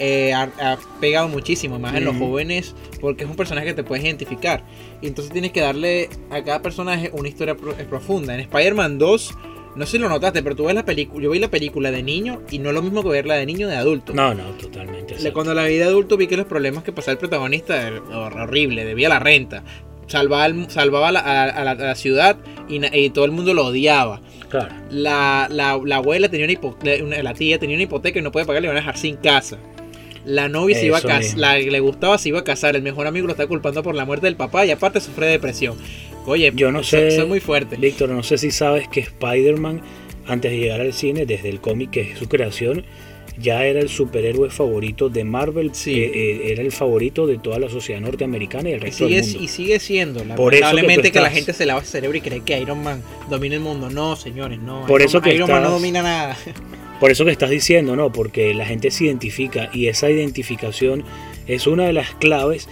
[0.00, 3.84] eh, ha, ha pegado muchísimo, más en los jóvenes, porque es un personaje que te
[3.84, 4.64] puedes identificar.
[5.00, 8.34] Y entonces tienes que darle a cada personaje una historia pro- eh, profunda.
[8.34, 9.34] En Spider-Man 2,
[9.76, 12.02] no sé si lo notaste, pero tú ves la película, yo vi la película de
[12.02, 14.12] niño y no es lo mismo que verla de niño de adulto.
[14.14, 15.14] No, no, totalmente.
[15.32, 18.42] Cuando la vi de adulto vi que los problemas que pasaba el protagonista era hor-
[18.42, 19.62] horrible, debía la renta,
[20.06, 22.36] salvaba, el- salvaba la- a, a la, a la ciudad
[22.68, 24.20] y, todo el mundo lo odiaba.
[24.48, 24.74] Claro.
[24.90, 28.46] La, la- la abuela tenía una hipoteca, la tía tenía una hipoteca y no podía
[28.46, 29.58] pagar, le iban a dejar sin casa.
[30.24, 32.82] La novia se iba a casar, la que le gustaba se iba a casar, el
[32.82, 35.76] mejor amigo lo está culpando por la muerte del papá y aparte sufre de depresión.
[36.24, 37.76] Oye, Yo no sé- muy fuerte.
[37.76, 39.82] Víctor, no sé si sabes que Spider-Man,
[40.26, 42.84] antes de llegar al cine, desde el cómic que es su creación,
[43.38, 45.70] ya era el superhéroe favorito de Marvel.
[45.74, 45.94] Sí.
[45.94, 49.24] eh, era el favorito de toda la sociedad norteamericana y el Y resto sigue, del
[49.30, 49.42] mundo.
[49.44, 50.20] y sigue siendo.
[50.20, 53.02] Eso que Lamentablemente que, la gente se lava el cerebro y cree que Iron Man
[53.28, 53.90] domina el mundo.
[53.90, 54.86] No, señores, no.
[54.86, 56.36] Por Iron eso que Iron Man no domina nada.
[57.00, 58.12] Por eso que estás diciendo, ¿no?
[58.12, 61.02] Porque la gente se identifica y esa identificación
[61.46, 62.68] es una de las claves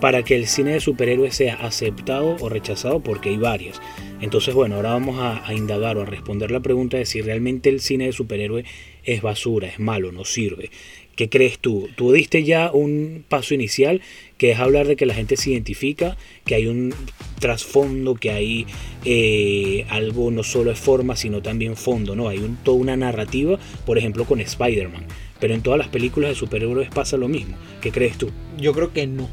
[0.00, 3.80] para que el cine de superhéroes sea aceptado o rechazado, porque hay varias.
[4.20, 7.68] Entonces, bueno, ahora vamos a, a indagar o a responder la pregunta de si realmente
[7.68, 8.64] el cine de superhéroe
[9.04, 10.70] es basura, es malo, no sirve.
[11.16, 11.88] ¿Qué crees tú?
[11.94, 14.00] Tú diste ya un paso inicial,
[14.36, 16.92] que es hablar de que la gente se identifica, que hay un
[17.38, 18.66] trasfondo, que hay
[19.04, 22.28] eh, algo no solo es forma, sino también fondo, ¿no?
[22.28, 25.06] Hay un, toda una narrativa, por ejemplo, con Spider-Man.
[25.38, 27.56] Pero en todas las películas de superhéroes pasa lo mismo.
[27.80, 28.30] ¿Qué crees tú?
[28.58, 29.28] Yo creo que no.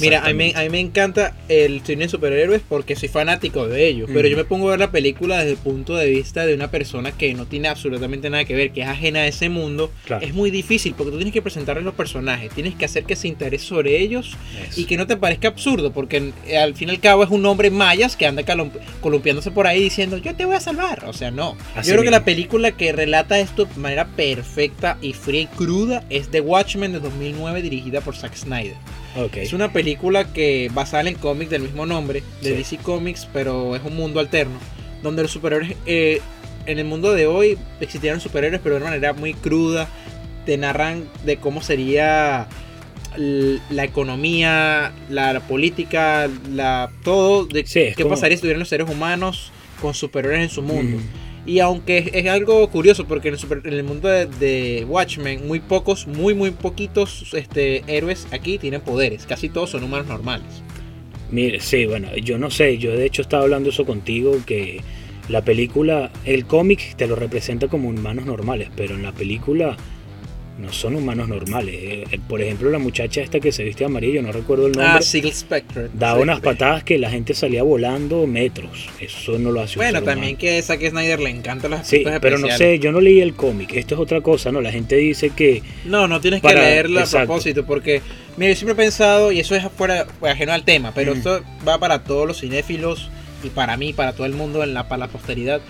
[0.00, 3.86] Mira, a mí, a mí me encanta el cine de superhéroes porque soy fanático de
[3.86, 4.10] ellos.
[4.12, 6.70] Pero yo me pongo a ver la película desde el punto de vista de una
[6.70, 9.92] persona que no tiene absolutamente nada que ver, que es ajena a ese mundo.
[10.06, 10.24] Claro.
[10.24, 13.28] Es muy difícil porque tú tienes que presentarles los personajes, tienes que hacer que se
[13.28, 14.36] interese sobre ellos
[14.68, 14.80] Eso.
[14.80, 17.44] y que no te parezca absurdo, porque eh, al fin y al cabo es un
[17.46, 18.42] hombre mayas que anda
[19.00, 21.04] columpiándose por ahí diciendo yo te voy a salvar.
[21.06, 21.56] O sea, no.
[21.74, 25.46] Así Yo creo que la película que relata esto de manera perfecta y fría y
[25.46, 28.76] cruda es The Watchmen de 2009 dirigida por Zack Snyder.
[29.34, 32.54] Es una película que basada en el cómic del mismo nombre, de Sí.
[32.56, 34.58] DC Comics, pero es un mundo alterno,
[35.02, 36.20] donde los superhéroes, eh,
[36.66, 39.88] en el mundo de hoy existieron superhéroes, pero de una manera muy cruda,
[40.46, 42.46] te narran de cómo sería
[43.16, 48.68] la economía, la, la política, la todo, de Sí, qué como- pasaría si estuvieran los
[48.68, 50.98] seres humanos con superhéroes en su mundo.
[50.98, 51.27] Mm.
[51.48, 56.06] Y aunque es, algo curioso, porque en el, super- mundo de, de Watchmen, muy pocos,
[56.06, 59.24] muy, muy poquitos este, héroes aquí tienen poderes.
[59.24, 60.62] Casi todos son humanos normales.
[61.30, 64.82] Mire, sí, bueno, yo no sé, yo de hecho estaba hablando eso contigo, que
[65.30, 69.74] la película, el cómic te lo representa como humanos normales, pero en la película
[70.58, 71.74] no son humanos normales.
[71.76, 74.92] Eh, eh, Por ejemplo, la muchacha esta que se viste amarillo, no recuerdo el nombre,
[74.98, 75.88] Ah, Sigil Spectre.
[75.94, 76.22] daba Sí.
[76.22, 78.88] unas patadas que la gente salía volando metros.
[79.00, 80.38] Eso no lo hace un Bueno, ser también humano.
[80.38, 82.58] que a Zack Snyder le encantan los Sí, pero no especiales.
[82.58, 84.60] sé, yo no leí el cómic, esto es otra cosa, ¿no?
[84.60, 85.62] La gente dice que...
[85.84, 87.26] No, no tienes Para- que leerlo a exacto.
[87.28, 88.02] propósito, porque,
[88.36, 91.18] mira, yo siempre he pensado, y eso es afuera, ajeno al tema, pero Mm.
[91.18, 93.10] esto va para todos los cinéfilos
[93.44, 95.60] y para mí, para todo el mundo, en la, para la posteridad.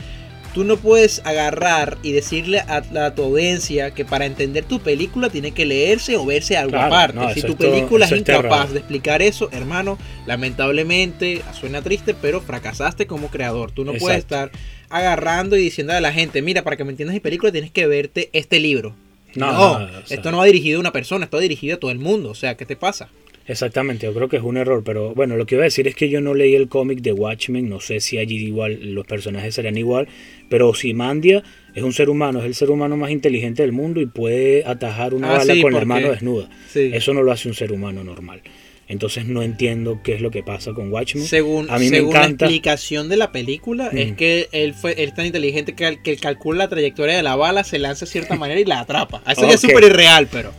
[0.54, 5.28] Tú no puedes agarrar y decirle a, la, tu audiencia que para entender tu película
[5.30, 7.16] tiene que leerse o verse algo Claro, aparte.
[7.18, 12.40] no, si tu todo- película es incapaz de explicar eso, hermano, lamentablemente suena triste, pero
[12.40, 13.70] fracasaste como creador.
[13.70, 14.50] Tú no puedes estar
[14.90, 17.86] agarrando y diciendo a la gente, mira, para que me entiendas mi película tienes que
[17.86, 18.94] verte este libro.
[19.34, 21.76] No, No, no, o sea- esto no va dirigido a una persona, esto va dirigido
[21.76, 22.30] a todo el mundo.
[22.30, 23.08] O sea, ¿qué te pasa?
[23.48, 25.94] Exactamente, yo creo que es un error, pero bueno, lo que iba a decir es
[25.94, 29.54] que yo no leí el cómic de Watchmen, no sé si allí igual los personajes
[29.54, 30.06] serán igual,
[30.50, 31.42] pero Ozymandia
[31.74, 35.14] es un ser humano, es el ser humano más inteligente del mundo y puede atajar
[35.14, 36.48] una Ah, bala sí, con la mano desnuda.
[36.70, 36.90] Sí.
[36.92, 38.42] Eso no lo hace un ser humano normal.
[38.86, 41.24] Entonces no entiendo qué es lo que pasa con Watchmen.
[41.26, 42.46] Según, A mí me según la encanta.
[42.46, 46.58] explicación de la película, es que él fue él es tan inteligente que, que calcula
[46.64, 49.22] la trayectoria de la bala, se lanza de cierta manera y la atrapa.
[49.30, 50.52] Eso ya es súper irreal, pero.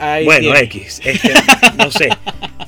[0.00, 0.60] Ahí Bueno, tiene.
[0.60, 1.32] X, este,
[1.78, 2.08] no sé,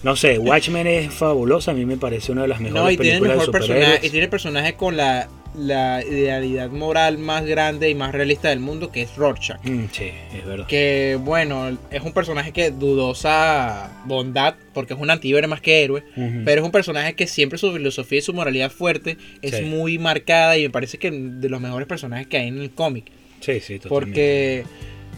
[0.02, 2.96] no sé, Watchmen es fabulosa, a mí me parece una de las mejores No, y
[2.96, 3.98] tiene el mejor de personaje.
[4.06, 8.60] Y tiene el personaje con la, la idealidad moral más grande y más realista del
[8.60, 9.60] mundo, que es Rorschach.
[9.64, 10.66] Mm, sí, es verdad.
[10.66, 16.02] Que bueno, es un personaje que dudosa bondad, porque es un antihéroe más que héroe.
[16.44, 19.62] Pero es un personaje que siempre su filosofía y su moralidad fuerte es Sí.
[19.64, 23.06] muy marcada y me parece que de los mejores personajes que hay en el cómic.
[23.40, 23.88] sí, sí, totalmente.
[23.88, 24.64] Porque,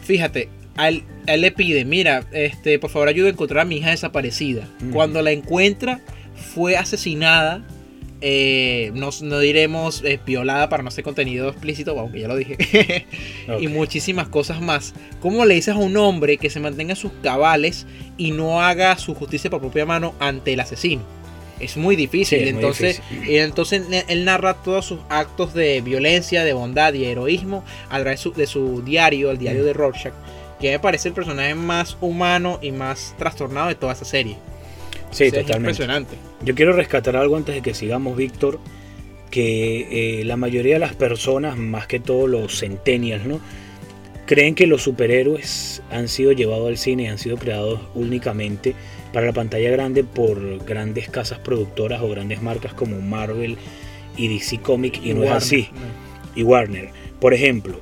[0.03, 3.65] fíjate, a él, a él le pide, mira, este, por favor ayuda a encontrar a
[3.65, 4.69] mi hija desaparecida.
[4.93, 6.01] Cuando la encuentra,
[6.55, 7.63] fue asesinada.
[8.27, 13.07] eh, no, no diremos eh, violada para no ser contenido explícito, aunque ya lo dije.
[13.61, 14.95] y muchísimas cosas más.
[15.21, 18.97] ¿Cómo le dices a un hombre que se mantenga en sus cabales y no haga
[18.99, 21.03] su justicia por propia mano ante el asesino?
[21.61, 22.39] Es muy difícil.
[22.41, 27.05] Sí, es muy entonces, entonces él- narra todos sus actos de violencia, de bondad y
[27.05, 29.67] heroísmo a través su- de su diario, el diario Mm.
[29.67, 30.15] de Rorschach,
[30.65, 34.39] que me parece el personaje más humano y más trastornado de toda esa serie.
[35.11, 35.57] Sí, O sea, Es totalmente.
[35.57, 36.17] impresionante.
[36.43, 38.59] Yo quiero rescatar algo antes de que sigamos, Víctor,
[39.31, 43.41] que eh, la mayoría de las personas, más que todo los centennials, ¿no?
[44.25, 48.75] creen que los superhéroes han sido llevados al cine y han sido creados únicamente
[49.13, 53.59] para la pantalla grande por grandes casas productoras o grandes marcas como Marvel
[54.17, 55.69] y DC Comics y, no Warner, es así.
[55.75, 56.41] no.
[56.41, 56.89] y Warner.
[57.21, 57.79] Por ejemplo,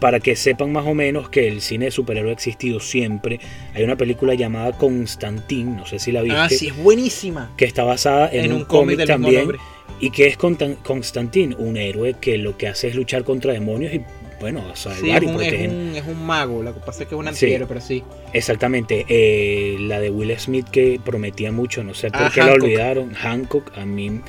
[0.00, 3.40] para que sepan más o menos que el cine de superhéroe ha existido siempre,
[3.74, 7.50] hay una película llamada Constantine, no sé si la viste, Ah, sí, es buenísima.
[7.56, 9.52] que está basada en, En, un, un cómic también
[10.00, 14.02] y que es Constantine, un héroe que lo que hace es luchar contra demonios y
[14.38, 15.70] bueno, salvar Sí, y es, proteger.
[15.70, 16.62] un, es un mago.
[16.62, 17.46] Lo que pasa es que es un Sí.
[17.46, 18.02] antihéroe, pero sí.
[18.34, 22.52] Exactamente, eh, la de Will Smith que prometía mucho, no sé por Ah, qué la
[22.52, 24.20] olvidaron, Hancock, a mí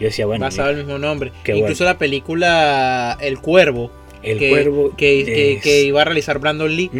[0.00, 1.32] yo decía, bueno, basado el mismo nombre.
[1.46, 6.38] Incluso la película El Cuervo, el que, cuervo que, que- es- que iba a realizar
[6.38, 6.90] Brandon Lee,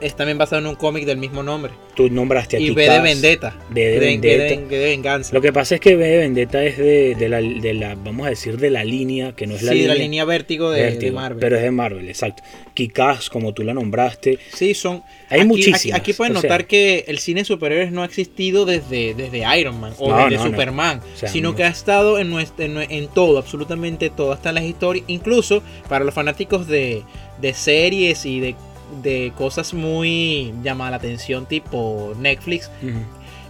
[0.00, 1.72] es también basado en un cómic del mismo nombre.
[1.94, 3.56] Tú nombraste a Y V de Vendetta.
[3.70, 4.44] V de de- Vendetta.
[4.44, 5.34] De- de Venganza.
[5.34, 8.26] Lo que pasa es que V de Vendetta es de, de la, de la, vamos
[8.26, 10.90] a decir, de la línea, que no es la sí, línea, la línea Vértigo de,
[10.98, 11.38] de Marvel.
[11.40, 12.42] pero es de Marvel, exacto.
[12.74, 15.02] Kick-Ass, como tú la nombraste, Sí, son.
[15.30, 16.28] Hay aquí, muchísimas, Aquí, aquí sea.
[16.28, 20.16] notar que el cine de superhéroes no ha existido desde, desde Iron Man o No,
[20.24, 20.50] desde no, no.
[20.50, 21.56] Superman, O sea, sino no.
[21.56, 25.04] que ha estado en, en, todo, absolutamente todo, hasta en las historias.
[25.08, 27.02] Incluso para los fanáticos de,
[27.40, 28.54] de series y de,
[29.02, 32.70] de cosas muy llamadas la atención, tipo Netflix.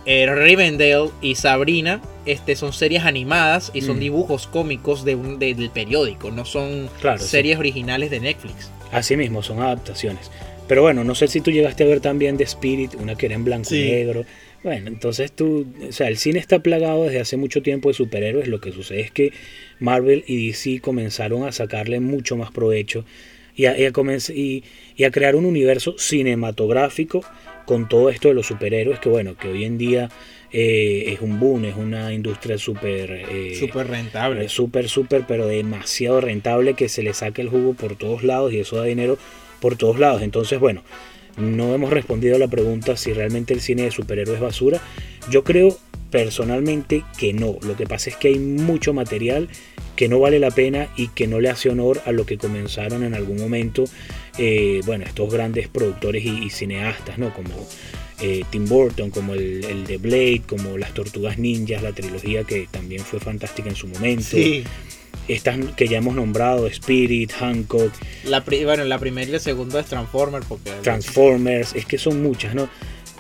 [0.07, 5.55] eh, Rivendell y Sabrina este, son series animadas y son dibujos cómicos de un, de-
[5.55, 7.29] del periódico, no son Claro, sí.
[7.29, 8.71] series originales de Netflix.
[8.93, 10.31] Así mismo, son adaptaciones.
[10.69, 13.35] Pero bueno, no sé si tú llegaste a ver también The Spirit, una que era
[13.35, 14.25] en blanco y negro.
[14.63, 18.49] Bueno, entonces tú, o sea, el cine está plagado desde hace mucho tiempo de superhéroes.
[18.49, 19.33] Lo que sucede es que
[19.79, 23.05] Marvel y DC comenzaron a sacarle mucho más provecho
[23.57, 23.93] y a, y a
[24.35, 24.65] y-
[24.97, 27.23] y a crear un universo cinematográfico
[27.67, 30.11] con todo esto de los superhéroes, que bueno, que hoy en día
[30.53, 33.11] eh, es un boom, es una industria súper...
[33.11, 34.45] eh, Súper rentable.
[34.45, 38.53] es súper, súper, pero demasiado rentable que se le saque el jugo por todos lados
[38.53, 39.17] y eso da dinero
[39.61, 40.21] por todos lados.
[40.23, 40.83] Entonces, bueno,
[41.39, 44.81] no hemos respondido a la pregunta si realmente el cine de superhéroes es basura.
[45.31, 45.77] Yo creo
[46.15, 47.57] personalmente que no.
[47.63, 49.49] Lo que pasa es que hay mucho material
[49.97, 53.03] que no vale la pena y que no le hace honor a lo que comenzaron
[53.03, 53.83] en algún momento,
[54.39, 57.35] eh, bueno, estos grandes productores y, y cineastas, ¿no?
[57.35, 57.51] Como
[58.21, 62.69] eh, Tim Burton, como el, el de Blade, como las Tortugas Ninjas, la trilogía que
[62.71, 64.37] también fue fantástica en su momento.
[64.37, 64.63] Sí.
[65.27, 67.93] Estas que ya hemos nombrado, Spirit, Hancock,
[68.25, 72.23] La, pri- bueno, la primera y la segunda es Transformers porque Transformers, es que son
[72.23, 72.69] muchas, ¿no?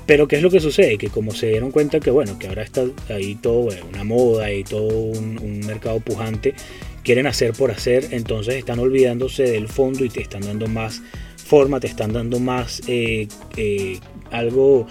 [0.07, 0.99] Pero ¿qué es lo que sucede?
[0.99, 4.62] Que como se dieron cuenta que, bueno, que ahora está ahí todo, una moda y
[4.62, 6.55] todo un, mercado pujante,
[7.03, 11.01] quieren hacer por hacer, entonces están olvidándose del fondo y te están dando más
[11.37, 13.99] forma, te están dando más eh, eh,
[14.31, 14.87] algo,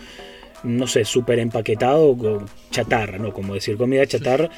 [0.63, 3.33] no sé, súper empaquetado, chatarra, ¿no?
[3.33, 4.49] Como decir comida chatarra.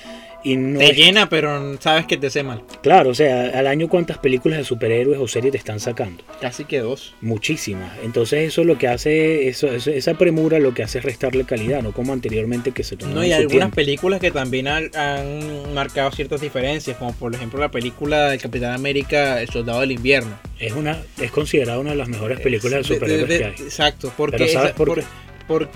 [0.45, 2.61] Y no te es- llena, pero sabes que te hace mal.
[2.83, 6.23] Claro, o sea, al año cuántas películas de superhéroes o series te están sacando.
[6.39, 7.15] Casi que dos.
[7.19, 7.91] Muchísimas.
[8.03, 11.91] Entonces eso lo que hace, eso, esa premura lo que hace es restarle calidad, no
[11.93, 13.75] como anteriormente que se tomaba No, y algunas tiempo.
[13.75, 18.73] películas que también han, han marcado ciertas diferencias, como por ejemplo la película del Capitán
[18.73, 20.37] América, El Soldado del Invierno.
[20.59, 23.51] Es una, es considerada una de las mejores películas de superhéroes de- que hay.
[23.53, 25.03] Exacto, porque Pero ¿sabes esa- por qué?
[25.47, 25.69] por-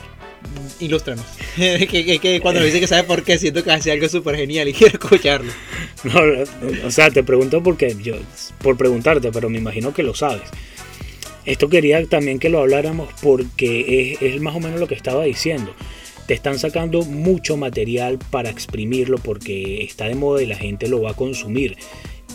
[0.80, 1.26] ilústranos.
[1.56, 4.68] que, que- cuando me dice que sabe por qué, siento que hace algo súper genial
[4.68, 5.52] y quiero escucharlo.
[6.04, 6.22] No,
[6.86, 8.16] o sea, te pregunto porque yo,
[8.62, 10.50] por preguntarte, pero me imagino que lo sabes.
[11.46, 15.24] Esto quería también que lo habláramos porque es, es más o menos lo que estaba
[15.24, 15.74] diciendo.
[16.28, 21.02] Te están sacando mucho material para exprimirlo porque está de moda y la gente lo
[21.02, 21.76] va a consumir.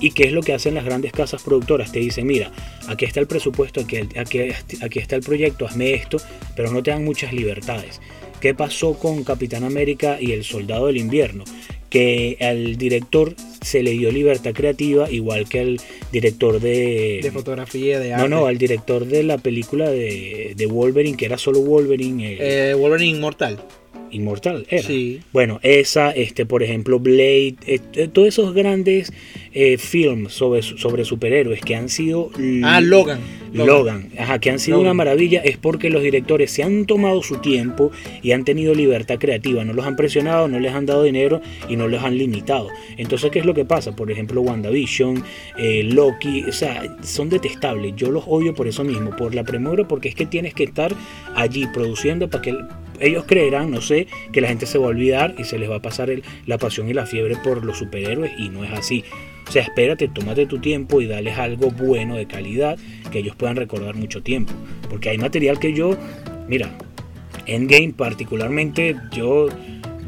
[0.01, 1.93] ¿Y qué es lo que hacen las grandes casas productoras?
[1.93, 2.51] Te dicen, mira,
[2.89, 4.41] aquí está el presupuesto, aquí, aquí,
[4.83, 6.19] aquí está el proyecto, hazme esto,
[6.57, 8.01] pero no te dan muchas libertades.
[8.41, 11.45] ¿Qué pasó con Capitán América y el Soldado del Invierno?
[11.89, 15.81] Que al director se le dio libertad creativa, igual que al
[16.13, 17.21] director de...
[17.23, 18.29] De fotografía, de no, arte.
[18.29, 22.37] no, al director de la película de, de Wolverine, que era solo Wolverine.
[22.39, 23.65] Eh, Wolverine Inmortal.
[24.15, 24.83] Inmortal era.
[24.83, 25.21] Sí.
[25.33, 29.13] Bueno, esa, este, por ejemplo, Blade, eh, eh, todos esos grandes
[29.53, 32.31] eh, films sobre, sobre superhéroes que han sido
[32.63, 33.21] Ah, Logan.
[33.55, 34.87] Logan, ajá, que han sido Logan.
[34.87, 37.91] una maravilla, es porque los directores se han tomado su tiempo
[38.23, 39.65] y han tenido libertad creativa.
[39.65, 42.69] No los han presionado, no les han dado dinero y no los han limitado.
[42.97, 43.95] Entonces, ¿qué es lo que pasa?
[43.95, 45.23] Por ejemplo, WandaVision,
[45.59, 47.95] eh, Loki, o sea, son detestables.
[47.97, 50.93] Yo los odio por eso mismo, por la premura, porque es que tienes que estar
[51.35, 52.57] allí produciendo para que
[53.01, 55.77] ellos creerán, no sé, que la gente se va a olvidar y se les va
[55.77, 59.05] a pasar el- la pasión y la fiebre por los superhéroes y no es así.
[59.47, 62.79] O sea, espérate, tómate tu tiempo y dales algo bueno, de calidad,
[63.13, 64.53] que ellos puedan recordar mucho tiempo.
[64.91, 65.97] Porque hay material que yo,
[66.49, 66.71] mira,
[67.47, 69.49] Endgame particularmente, yo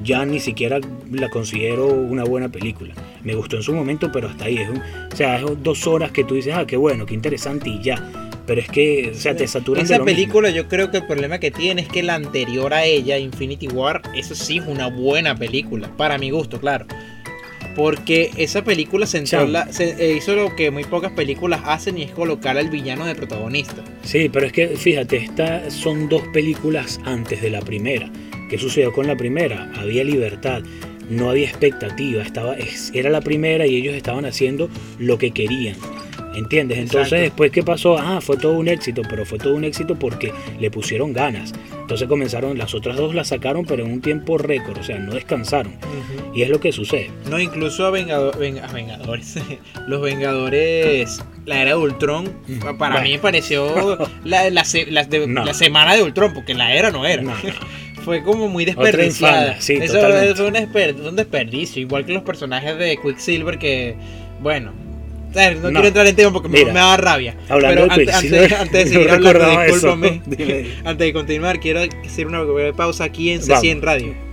[0.02, 2.94] ya ni siquiera la considero una buena película.
[3.22, 4.56] Me gustó en su momento, pero hasta ahí.
[4.58, 4.80] Es un-
[5.12, 8.30] o sea, es dos horas que tú dices, ah, qué bueno, qué interesante y ya.
[8.46, 10.04] Pero es que, o sea, te saturan de Esa mismo.
[10.06, 13.66] película yo creo que el problema que tiene es que la anterior a ella, Infinity
[13.66, 16.86] War, eso sí es una buena película, para mi gusto, claro.
[17.76, 19.46] Porque esa película Chao.
[19.46, 23.04] la- se- eh, hizo lo que muy pocas películas hacen y es colocar al villano
[23.04, 23.84] de protagonista.
[24.02, 28.10] Sí, pero es que fíjate, estas son dos películas antes de la primera.
[28.48, 29.70] ¿Qué sucedió con la primera?
[29.76, 30.62] Había libertad,
[31.10, 35.76] no había expectativa, estaba, es- era la primera y ellos estaban haciendo lo que querían.
[36.36, 36.78] ¿Entiendes?
[36.78, 37.22] Entonces Exacto.
[37.22, 40.70] después qué pasó, ah, fue todo un éxito, pero fue todo un éxito porque le
[40.70, 41.52] pusieron ganas.
[41.80, 45.14] Entonces comenzaron, las otras dos las sacaron, pero en un tiempo récord, o sea, no
[45.14, 45.72] descansaron.
[46.34, 47.10] Y es lo que sucede.
[47.30, 49.36] No, incluso a, Vengado- Ven- a Vengadores.
[49.88, 53.00] Los Vengadores, la era de Ultron, Mm, para bueno.
[53.02, 55.44] mí me pareció la, la se- la de- No.
[55.44, 57.22] la semana de Ultron, porque la era no era.
[57.22, 57.36] No, no.
[58.04, 59.60] Fue como muy desperdiciada.
[59.60, 60.30] sí, Eso totalmente.
[60.30, 63.96] es un, desper- un desperdicio, igual que los personajes de Quicksilver que,
[64.40, 64.72] bueno,
[65.36, 65.70] sea, no, No.
[65.70, 67.36] quiero entrar en tema porque me, Mira, me da rabia.
[67.48, 69.74] Hablando Pero de antes, Quicksilver, antes, antes de no seguir hablando, recordaba eso.
[69.96, 70.66] discúlpame.
[70.84, 72.42] Antes de continuar, quiero hacer una
[72.74, 73.62] pausa aquí en Vamos.
[73.64, 74.25] C100 Radio.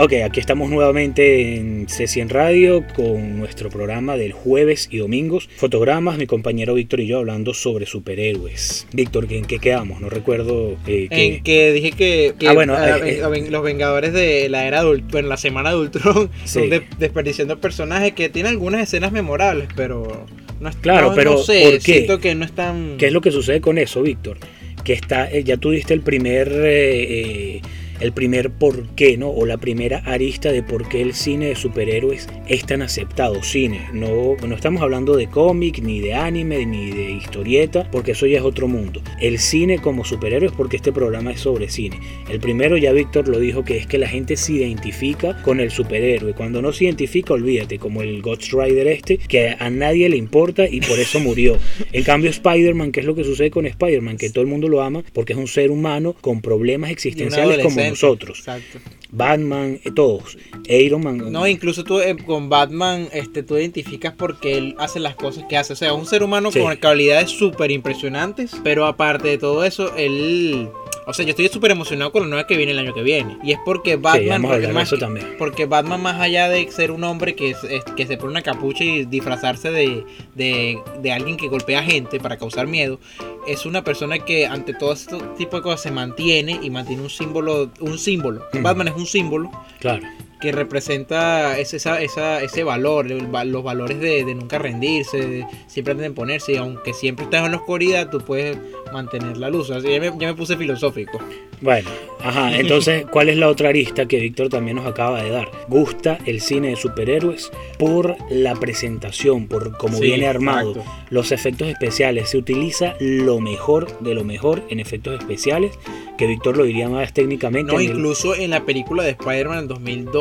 [0.00, 5.48] Ok, aquí estamos nuevamente en C100 Radio con nuestro programa del jueves y domingos.
[5.56, 8.86] Fotogramas, mi compañero Víctor y yo hablando sobre superhéroes.
[8.92, 10.00] Víctor, ¿en qué quedamos?
[10.00, 11.24] No recuerdo eh, qué.
[11.38, 14.84] En que dije que, que Ah, bueno, a- eh, a- los Vengadores de la era
[14.84, 16.60] de Ult- bueno, la semana de Ultron Sí.
[16.60, 20.26] son de- desperdiciando personajes que tienen algunas escenas memorables, pero
[20.60, 21.80] no es Claro, no- pero no sé, ¿por qué?
[21.80, 24.38] siento que no están ¿Qué es lo que sucede con eso, Víctor?
[24.84, 27.60] Que está, eh, ya tú diste el primer, eh, eh,
[28.00, 29.30] el primer por qué, ¿no?
[29.30, 33.42] O la primera arista de por qué el cine de superhéroes es tan aceptado.
[33.42, 38.26] Cine, no, no estamos hablando de cómic, ni de anime, ni de historieta, porque eso
[38.26, 39.02] ya es otro mundo.
[39.20, 41.98] El cine como superhéroes, porque este programa es sobre cine.
[42.28, 45.70] El primero, ya Víctor lo dijo, que es que la gente se identifica con el
[45.70, 46.34] superhéroe.
[46.34, 50.68] Cuando no se identifica, olvídate, como el Ghost Rider este, que a nadie le importa
[50.68, 51.58] y por eso murió.
[51.92, 54.16] En cambio, Spider-Man, ¿qué es lo que sucede con Spider-Man?
[54.16, 57.87] Que todo el mundo lo ama porque es un ser humano con problemas existenciales como.
[57.90, 58.38] Nosotros.
[58.38, 58.78] Exacto.
[59.10, 60.36] Batman, eh, todos.
[60.68, 61.32] Iron Man.
[61.32, 65.56] No, incluso tú eh, con Batman este, tú identificas porque él hace las cosas que
[65.56, 65.72] hace.
[65.72, 66.60] O sea, un ser humano Sí.
[66.60, 70.68] con cualidades súper impresionantes, pero aparte de todo eso, él...
[71.08, 73.38] O sea, yo estoy súper emocionado con la nueva que viene el año que viene.
[73.42, 74.40] Y es porque Sí, Batman...
[74.40, 75.26] a porque hablar de más eso que- también.
[75.38, 78.42] Porque Batman, más allá de ser un hombre que, es- es- que se pone una
[78.42, 83.00] capucha y disfrazarse de, de, de alguien que golpea gente para causar miedo,
[83.46, 87.10] es una persona que ante todo este tipo de cosas se mantiene y mantiene un
[87.10, 87.70] símbolo.
[87.80, 88.44] Un símbolo.
[88.60, 90.02] Batman es un símbolo Claro.
[90.40, 95.46] Que representa ese, esa, esa- ese valor, el los valores de, de nunca rendirse, de
[95.66, 98.56] siempre de ponerse, y aunque siempre estás en la oscuridad, tú puedes
[98.92, 99.70] mantener la luz.
[99.70, 101.18] Así ya me, ya me puse filosófico.
[101.60, 105.50] Bueno, ajá, entonces, ¿cuál es la otra arista que Víctor también nos acaba de dar?
[105.68, 110.90] Gusta el cine de superhéroes por la presentación, por cómo Sí, viene armado, exacto.
[111.10, 112.30] los efectos especiales.
[112.30, 115.78] Se utiliza lo mejor de lo mejor en efectos especiales,
[116.16, 117.72] que Víctor lo diría más técnicamente.
[117.72, 119.68] No, en el- incluso en la película de Spider-Man en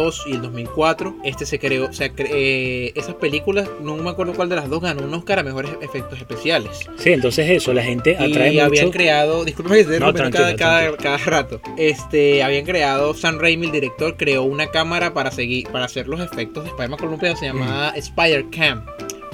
[0.08, 4.10] 2002 y el 2004, este se creó, o sea, cre- eh, esas películas, no me
[4.10, 6.88] acuerdo cuál de las dos ganó un Oscar a mejores efectos especiales.
[6.98, 8.98] Sí, entonces eso, la gente atrae y habían mucho.
[8.98, 11.62] creado, disculpa que No, cada, cada, cada rato.
[11.78, 16.20] Este, habían creado, Sam Raimi, el director, creó una cámara para seguir, para hacer los
[16.20, 18.86] efectos de Spider-Man colombiano, se llamaba Spider Cam.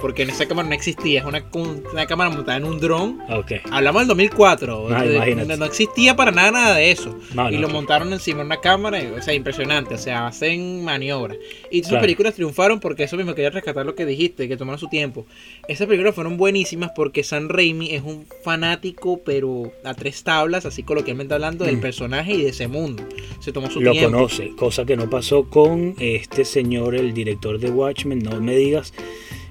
[0.04, 1.46] Porque en esa cámara no existía, es una,
[1.94, 3.22] una cámara montada en un dron.
[3.32, 3.54] Ok.
[3.72, 7.18] Hablamos del 2004, Ah, de- no, no existía para nada nada de eso.
[7.34, 10.28] No, y no, lo montaron encima de una cámara, y, o sea, impresionante, o sea,
[10.28, 11.38] hacen maniobras.
[11.72, 12.02] Y esas Claro.
[12.02, 15.26] películas triunfaron porque eso mismo quería rescatar lo que dijiste, que tomaron su tiempo.
[15.70, 20.84] Esas películas fueron buenísimas porque Sam Raimi es un fanático, pero a tres tablas, así
[20.84, 21.82] coloquialmente hablando, del Mm.
[21.82, 23.04] personaje y de ese mundo.
[23.40, 24.12] Se tomó su Lo tiempo.
[24.12, 28.94] conoce, cosa que no pasó con este señor, el director de Watchmen, no me digas,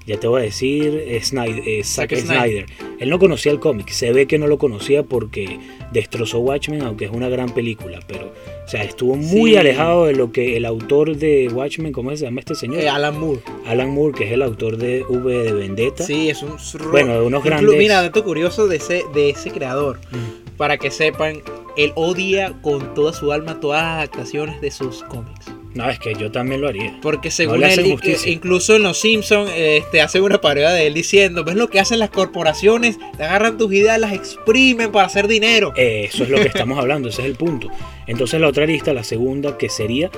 [0.06, 2.66] ya te voy a decir, Snyder, eh, Zack Zack Snyder.
[2.98, 5.58] Él no conocía el cómic, se ve que no lo conocía porque
[5.92, 8.32] destrozó Watchmen, aunque es una gran película, pero,
[8.64, 9.57] o sea, estuvo muy Sí.
[9.57, 12.80] alejado de lo que el autor de Watchmen, ¿cómo se llama este señor?
[12.80, 13.40] Eh, Alan Moore.
[13.66, 16.05] Alan Moore, que es el autor de V de Vendetta.
[16.05, 16.57] Sí, es un...
[16.90, 19.98] Bueno, de unos grandes- Mira, dato curioso de ese, de ese creador.
[20.11, 20.57] Mm.
[20.57, 21.40] Para que sepan,
[21.76, 25.46] él odia con toda su alma todas las adaptaciones de sus cómics.
[25.75, 26.99] No, es que yo también lo haría.
[27.01, 27.97] Porque según él,
[28.27, 31.99] incluso en Los Simpsons, este, hacen una parodia de él diciendo, ¿ves lo que hacen
[31.99, 32.99] las corporaciones?
[33.16, 35.73] Te agarran tus ideas, las exprimen para hacer dinero.
[35.77, 37.68] Eso es lo que estamos hablando, ese es el punto.
[38.07, 40.11] Entonces la otra lista, la segunda, que sería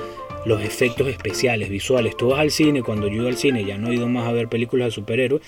[0.45, 2.15] los efectos especiales, visuales.
[2.15, 4.31] Tú vas al cine, cuando yo iba al cine, ya no he ido más a
[4.31, 5.41] ver películas de superhéroes,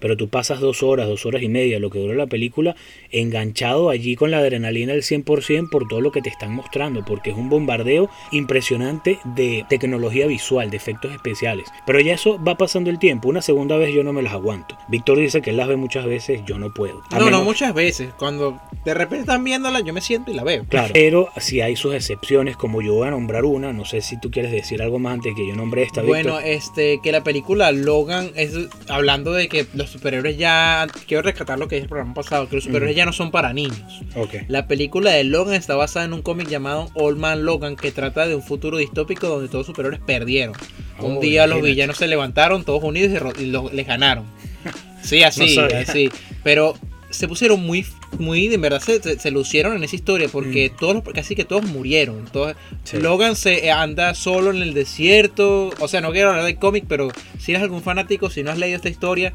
[0.00, 2.74] pero tú pasas dos horas, dos horas y media, lo que dura la película,
[3.10, 7.30] enganchado allí con la adrenalina al 100% por todo lo que te están mostrando, porque
[7.30, 11.66] es un bombardeo impresionante de tecnología visual, de efectos especiales.
[11.86, 14.76] Pero ya eso va pasando el tiempo, una segunda vez yo no me las aguanto.
[14.88, 17.02] Víctor dice que él las ve muchas veces, yo no puedo.
[17.10, 18.12] A No, no, menos- muchas veces.
[18.18, 20.64] Cuando de repente están viéndola, yo me siento y la veo.
[20.68, 24.18] Claro, pero si hay sus excepciones, como yo voy a nombrar una, no sé si
[24.18, 26.02] tú quieres decir algo más antes que yo nombre esta.
[26.02, 28.52] Bueno, este, que la película Logan es
[28.88, 30.86] hablando de que los superhéroes ya.
[31.06, 33.52] Quiero rescatar lo que dije el programa pasado, que los superhéroes ya no son para
[33.52, 34.00] niños.
[34.14, 34.34] ok.
[34.48, 38.26] La película de Logan está basada en un cómic llamado Old Man Logan que trata
[38.26, 40.54] de un futuro distópico donde todos los superhéroes perdieron.
[41.00, 44.24] un Oh, día los villanos se levantaron todos unidos y, los- les ganaron.
[45.02, 46.10] Sí, así, No así.
[46.44, 46.74] Pero
[47.08, 47.86] se pusieron muy,
[48.18, 51.46] muy, de verdad se, se- se lucieron en esa historia porque todos, los- casi que
[51.46, 52.26] todos murieron.
[52.26, 52.76] Todos- Mm.
[52.84, 52.98] Sí.
[52.98, 55.70] Logan se eh, anda solo en el desierto.
[55.80, 58.58] O sea, no quiero hablar del cómic, pero si eres algún fanático, si no has
[58.58, 59.32] leído esta historia,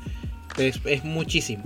[0.58, 1.64] es, es muchísimo.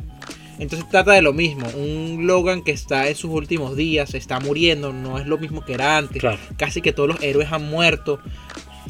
[0.59, 4.91] Entonces trata de lo mismo, un Logan que está en sus últimos días, está muriendo,
[4.91, 6.37] no es lo mismo que era antes, Claro.
[6.57, 8.19] casi que todos los héroes han muerto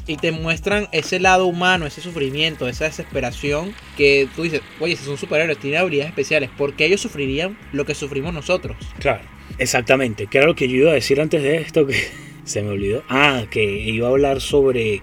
[0.08, 5.06] y te muestran ese lado humano, ese sufrimiento, esa desesperación que tú dices, oye, si
[5.06, 8.76] son superhéroes, tienen habilidades especiales, ¿por qué ellos sufrirían lo que sufrimos nosotros?
[8.98, 9.22] Claro.
[9.60, 10.28] Exactamente.
[10.28, 11.96] Que era lo que yo iba a decir antes de esto que
[12.46, 13.04] se me olvidó.
[13.10, 15.02] Ah, que iba a hablar sobre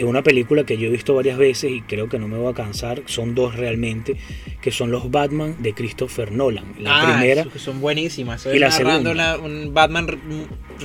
[0.00, 2.54] una película que yo he visto varias veces y creo que no me voy a
[2.54, 3.02] cansar.
[3.06, 4.16] Son dos realmente,
[4.60, 6.64] que son los Batman de Christopher Nolan.
[6.80, 7.44] La Ah, primera.
[7.44, 8.44] que son buenísimas.
[8.46, 9.14] Y es la segunda.
[9.14, 10.06] la- un Batman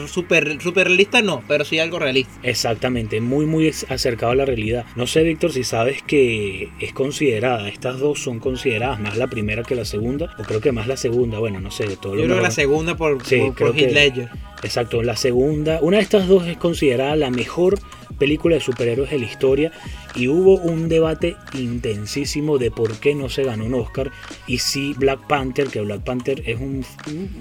[0.08, 2.32] super, super realista, no, pero sí algo realista.
[2.44, 4.86] Exactamente, muy muy acercado a la realidad.
[4.96, 9.64] No sé, Víctor, si sabes que es considerada, estas dos son consideradas más la primera
[9.64, 12.22] que la segunda, o creo que más la segunda, bueno, no sé, de todo Yo
[12.22, 14.30] lo creo que la segunda por, Sí, por, creo por Heath Ledger.
[14.64, 17.80] Exacto, la segunda, una de estas dos es considerada la mejor
[18.18, 19.72] película de superhéroes de la historia
[20.16, 24.12] y hubo un debate intensísimo de por qué no se ganó un Oscar
[24.48, 26.86] y si Black Panther, que Black Panther es un-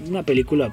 [0.07, 0.71] una película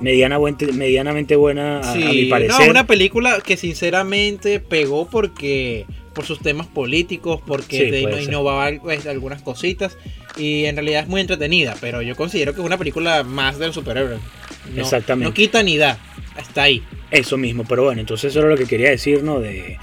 [0.00, 2.64] mediana, buen- medianamente buena a, a mi Sí, parecer.
[2.66, 9.06] no, una película que sinceramente pegó porque por sus temas políticos, porque Sí, innovaba pues,
[9.06, 9.96] algunas cositas
[10.36, 13.72] y en realidad es muy entretenida, pero yo considero que es una película más del
[13.72, 14.18] superhéroe.
[14.74, 15.28] No, Exactamente.
[15.28, 15.98] No quita ni da,
[16.38, 16.82] está ahí.
[17.10, 19.40] Eso mismo, pero bueno, entonces eso era lo que quería decir, ¿no?
[19.40, 19.78] De,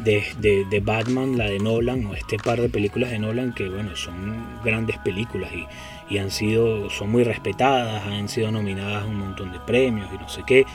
[0.00, 3.68] de, de- de Batman, la de Nolan, o este par de películas de Nolan que,
[3.68, 9.06] bueno, son grandes películas y, y han sido, son muy respetadas, han sido nominadas a
[9.06, 10.66] un montón de premios y no sé qué.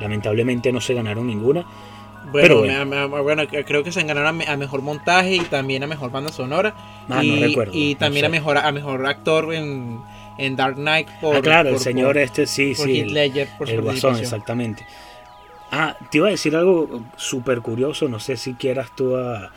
[0.00, 1.64] Lamentablemente no se ganaron ninguna.
[2.32, 5.40] Bueno, Pero me- me- bueno, creo que se ganaron a, me- a mejor montaje y
[5.40, 6.74] también a mejor banda sonora.
[7.08, 8.26] Ah, y, no recuerdo, y no también sé.
[8.26, 10.00] a mejor a mejor actor en,
[10.38, 12.96] en Dark Knight por ah, claro, el por- señor por- este sí, por sí.
[12.98, 14.84] Heath el- Ledger, por su el guasón, exactamente.
[15.70, 19.52] Ah, te iba a decir algo súper curioso, no sé si quieras tú a,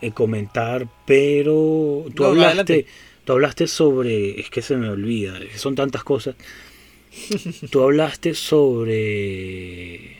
[0.00, 2.86] eh, comentar, pero tú No, hablaste, adelante.
[3.24, 6.34] tú hablaste sobre, es que se me olvida, son tantas cosas.
[7.70, 10.16] tú hablaste sobre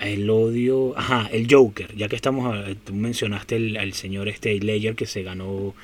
[0.00, 4.58] el odio, ajá, el Joker, ya que estamos, a- tú mencionaste el- al señor este
[4.60, 5.74] Ledger que se ganó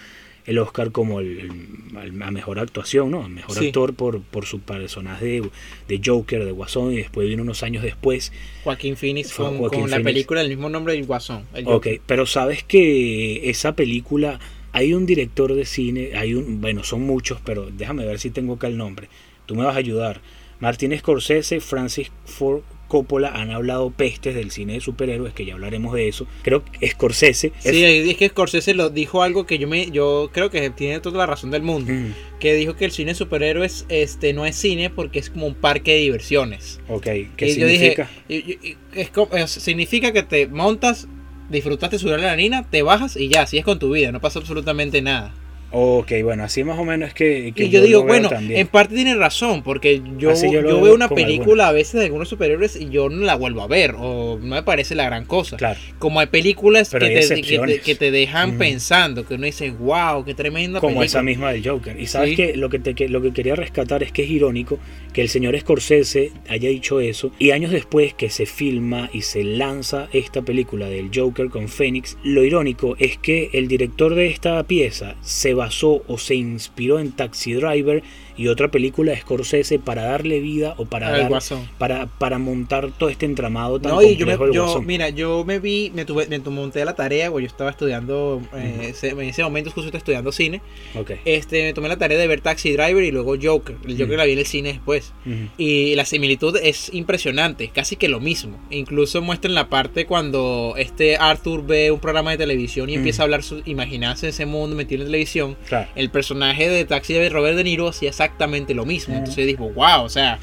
[0.47, 3.29] el Oscar como el, el- a mejor actuación, ¿no?
[3.29, 3.67] Mejor Sí.
[3.67, 5.51] actor por, por su personaje de,
[5.89, 8.33] de Joker, de Guasón, y después vino unos años después.
[8.65, 11.45] Joaquín Phoenix Fue con, Joaquín con la película del mismo nombre del Guasón.
[11.55, 14.39] el Ok, pero sabes que esa película,
[14.73, 18.55] hay un director de cine, hay un, bueno, son muchos, pero déjame ver si tengo
[18.55, 19.09] acá el nombre.
[19.47, 20.21] Tú me vas a ayudar.
[20.61, 22.63] Martín Scorsese, Francis Ford
[22.95, 26.29] Coppola han hablado pestes del cine de superhéroes, que ya hablaremos de eso.
[26.43, 30.31] Creo que Scorsese es- Sí, es que Scorsese lo dijo algo que yo me yo
[30.33, 33.15] creo que tiene toda la razón del mundo, Mm, que dijo que el cine de
[33.17, 36.79] superhéroes este no es cine porque es como un parque de diversiones.
[36.89, 38.09] ok, ¿qué y yo significa?
[38.29, 41.09] dije, es significa que te montas,
[41.51, 44.21] disfrutaste subir a la harina, te bajas y ya, así es con tu vida, no
[44.21, 45.35] pasa absolutamente nada.
[45.77, 47.53] Ok, bueno, así más o menos es que...
[47.55, 48.61] que y yo, digo, lo veo bueno, también.
[48.61, 52.05] en parte tiene razón, porque yo, yo yo, veo veo una película a veces de
[52.05, 55.25] algunos superhéroes y yo no la vuelvo a ver, o no me parece la gran
[55.25, 55.57] cosa.
[55.57, 55.81] Claro.
[55.99, 58.59] Como hay películas que, hay te, que, te, que te dejan Ujú.
[58.59, 61.07] pensando, que uno dice, wow, qué tremenda como película.
[61.07, 61.99] esa misma del Joker.
[62.01, 62.37] Y sabes Sí.
[62.37, 64.79] que lo que, te, que lo que quería rescatar es que es irónico
[65.13, 69.43] que el señor Scorsese haya dicho eso y años después que se filma y se
[69.45, 74.63] lanza esta película del Joker con Phoenix, lo irónico es que el director de esta
[74.65, 78.03] pieza se basó o se inspiró en Taxi Driver
[78.37, 81.31] y otra película de Scorsese para darle vida o para dar-
[81.79, 85.61] para, para montar todo este entramado tan No, y yo, me, yo, mira, yo me
[85.61, 89.43] vi, me, tuve, me monté la tarea, porque yo estaba estudiando, eh, ese- en ese
[89.45, 90.61] momento justo estaba estudiando cine,
[90.99, 91.13] Ok.
[91.25, 93.77] este, me tomé la tarea de ver Taxi Driver y luego Joker.
[93.85, 94.17] El Joker Ujú.
[94.17, 95.13] la vi en el cine después.
[95.25, 95.49] Ujú.
[95.57, 98.59] Y la similitud es impresionante, casi que lo mismo.
[98.71, 103.25] Incluso muestran la parte cuando este Arthur ve un programa de televisión y empieza a
[103.25, 105.54] hablar, su, imaginarse ese mundo metido en televisión.
[105.69, 105.89] Claro.
[105.95, 109.15] El personaje de Taxi de Robert De Niro hacía exactamente lo mismo.
[109.17, 110.39] Entonces digo, wow, o sea,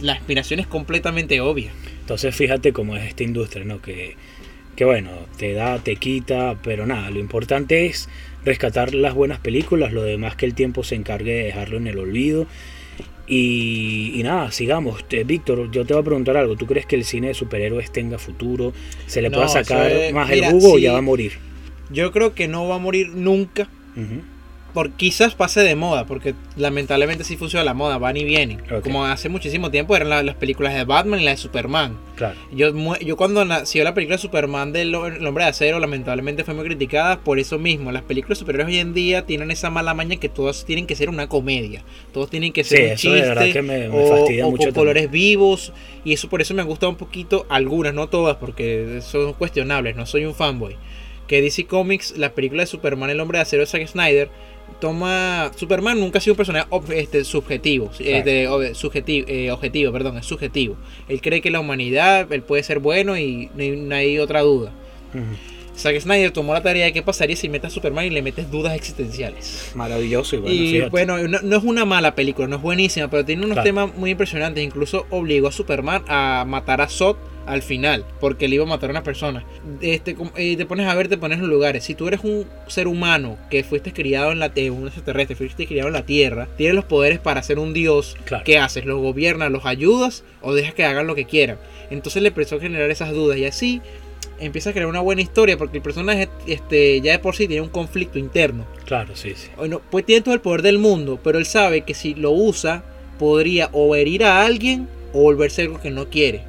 [0.00, 1.70] la inspiración es completamente obvia.
[2.00, 3.80] Entonces fíjate cómo es esta industria, ¿no?
[3.80, 4.16] Que,
[4.76, 8.08] que bueno, te da, te quita, pero nada, lo importante es
[8.44, 11.98] rescatar las buenas películas, lo demás que el tiempo se encargue de dejarlo en el
[11.98, 12.46] olvido.
[13.26, 15.08] Y, y nada, sigamos.
[15.08, 16.56] Te- Víctor, yo te voy a preguntar algo.
[16.56, 18.74] ¿Tú crees que el cine de superhéroes tenga futuro?
[19.06, 20.82] ¿Se le No, pueda sacar es- más mira, el jugo o sí.
[20.82, 21.32] ya va a morir?
[21.90, 23.68] Yo creo que no va a morir nunca.
[23.96, 24.20] Ujú.
[24.74, 28.60] Por, quizás pase de moda, porque lamentablemente sí funciona la moda, van y vienen.
[28.82, 31.96] Como hace muchísimo tiempo eran la- las películas de Batman y las de Superman.
[32.16, 32.34] Claro.
[32.52, 36.54] Yo, yo cuando nació la película de Superman del El Hombre de Acero, lamentablemente fue
[36.54, 37.92] muy criticada por eso mismo.
[37.92, 41.08] Las películas superiores hoy en día tienen esa mala maña que todas tienen que ser
[41.08, 41.84] una comedia.
[42.12, 44.46] Todos tienen que ser Sí, un eso de verdad chiste que me, me o, fastidia
[44.46, 44.58] o mucho.
[44.64, 44.74] con también.
[44.74, 45.72] colores vivos.
[46.04, 49.94] Y eso por eso me han gustado un poquito algunas, no todas, porque son cuestionables.
[49.94, 50.76] No soy un fanboy.
[51.28, 54.28] Que DC Comics, la película de Superman, El Hombre de Acero de Zack Snyder,
[54.80, 55.50] toma.
[55.56, 57.90] Superman nunca ha sido un personaje ob- este, subjetivo.
[57.96, 58.24] Claro.
[58.24, 60.76] de- ob- subjetivo eh, objetivo, perdón, es subjetivo.
[61.08, 64.40] Él cree que la humanidad, él puede ser bueno y no hay, no hay otra
[64.42, 64.72] duda.
[65.14, 65.22] Ujú.
[65.76, 68.50] Zack Snyder tomó la tarea de qué pasaría si metes a Superman y le metes
[68.50, 69.72] dudas existenciales.
[69.74, 70.90] Maravilloso y bueno, y fíjate.
[70.90, 73.64] bueno, no, no es una mala película, no es buenísima, pero tiene unos Claro.
[73.66, 74.62] temas muy impresionantes.
[74.64, 77.16] Incluso obligó a Superman a matar a Zod
[77.46, 79.44] al final, porque le iba a matar a una persona.
[79.82, 81.84] Este, com- eh, te pones a ver, te pones en los lugares.
[81.84, 85.66] Si tú eres un ser humano que fuiste criado en la eh, un extraterrestre, fuiste
[85.66, 88.16] criado en la Tierra, tienes los poderes para ser un dios.
[88.24, 88.44] Claro.
[88.44, 88.86] ¿Qué haces?
[88.86, 91.58] ¿Los gobiernas, los ayudas o dejas que hagan lo que quieran?
[91.90, 93.82] Entonces le empezó a generar esas dudas y así
[94.38, 97.62] empieza a crear una buena historia porque el personaje este, ya de por sí tiene
[97.62, 98.66] un conflicto interno.
[98.84, 99.48] Claro, sí, sí.
[99.56, 102.84] Bueno, pues tiene todo el poder del mundo, pero él sabe que si lo usa,
[103.18, 106.42] podría o herir a alguien o volverse algo que no quiere.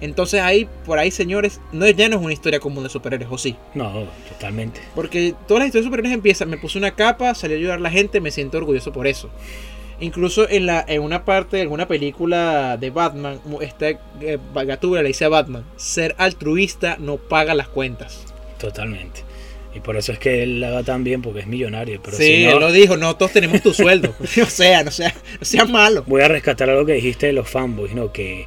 [0.00, 3.38] Entonces ahí, por ahí, señores, no, ya no es una historia común de superhéroes, o
[3.38, 3.56] sí.
[3.74, 4.80] No, totalmente.
[4.94, 7.80] Porque todas las historias de superhéroes empiezan, me puse una capa, salí a ayudar a
[7.80, 9.28] la gente, me siento orgulloso por eso.
[10.00, 15.08] Incluso en, la, en una parte de alguna película de Batman, esta eh, Gatúbela le
[15.08, 18.24] dice a Batman, ser altruista no paga las cuentas.
[18.58, 19.24] Totalmente.
[19.74, 22.00] Y por eso es que él la va tan bien porque es millonario.
[22.02, 24.14] Pero sí, si no, él lo dijo, no todos tenemos tu sueldo.
[24.42, 26.04] o sea, no sea, no sea malo.
[26.06, 28.12] voy a rescatar algo que dijiste de los fanboys, ¿no?
[28.12, 28.46] Que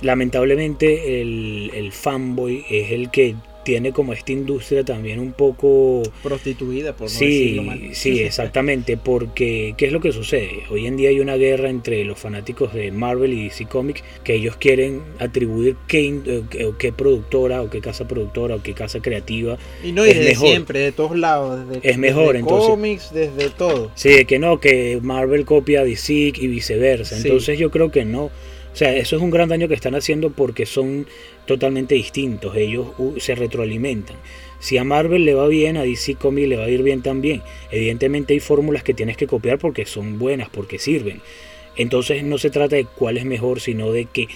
[0.00, 6.02] lamentablemente el, el fanboy es el que tiene como esta industria también un poco...
[6.22, 7.80] Prostituida, por no sí, decirlo mal.
[7.92, 10.62] sí, exactamente, porque ¿qué es lo que sucede?
[10.70, 14.34] Hoy en día hay una guerra entre los fanáticos de Marvel y DC Comics que
[14.34, 19.58] ellos quieren atribuir qué, eh, qué- productora o qué casa productora o qué casa creativa
[19.84, 20.48] Y no, es desde mejor.
[20.48, 21.68] siempre, de todos lados.
[21.68, 22.68] Desde, Es mejor, desde entonces.
[22.70, 23.90] cómics, desde todo.
[23.94, 27.16] Sí, que no, que Marvel copia a DC y viceversa.
[27.16, 27.22] Sí.
[27.28, 28.24] Entonces yo creo que no.
[28.24, 31.06] O sea, eso es un gran daño que están haciendo porque son
[31.46, 32.56] totalmente distintos.
[32.56, 34.16] Ellos uh, se retroalimentan.
[34.60, 37.42] Si a Marvel le va bien, a DC Comics le va a ir bien también.
[37.70, 41.20] Evidentemente hay fórmulas que tienes que copiar porque son buenas, porque sirven.
[41.76, 44.28] Entonces no se trata de cuál es mejor, sino de que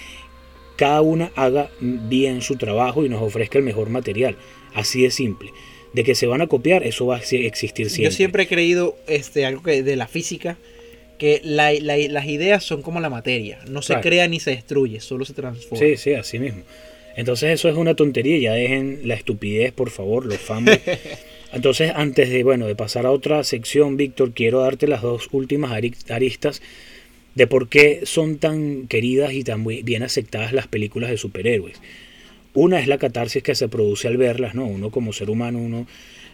[0.75, 4.35] cada una haga bien su trabajo y nos ofrezca el mejor material.
[4.73, 5.51] Así de simple.
[5.93, 8.11] De que se van a copiar, eso va a existir siempre.
[8.11, 10.57] Yo siempre he creído este, algo que de la física,
[11.17, 13.59] que la- la- las ideas son como la materia.
[13.69, 14.01] No se Claro.
[14.01, 15.79] crea ni se destruye, solo se transforma.
[15.83, 16.63] Sí, sí, así mismo.
[17.17, 20.79] Entonces eso es una tontería, ya dejen la estupidez, por favor, los fanboys.
[21.51, 25.71] Entonces, antes de, bueno, de pasar a otra sección, Víctor, quiero darte las dos últimas
[25.71, 26.61] ari- aristas
[27.35, 31.81] de por qué son tan queridas y tan bien aceptadas las películas de superhéroes.
[32.53, 34.65] Una es la catarsis que se produce al verlas, ¿no?
[34.65, 35.87] Uno como ser humano, uno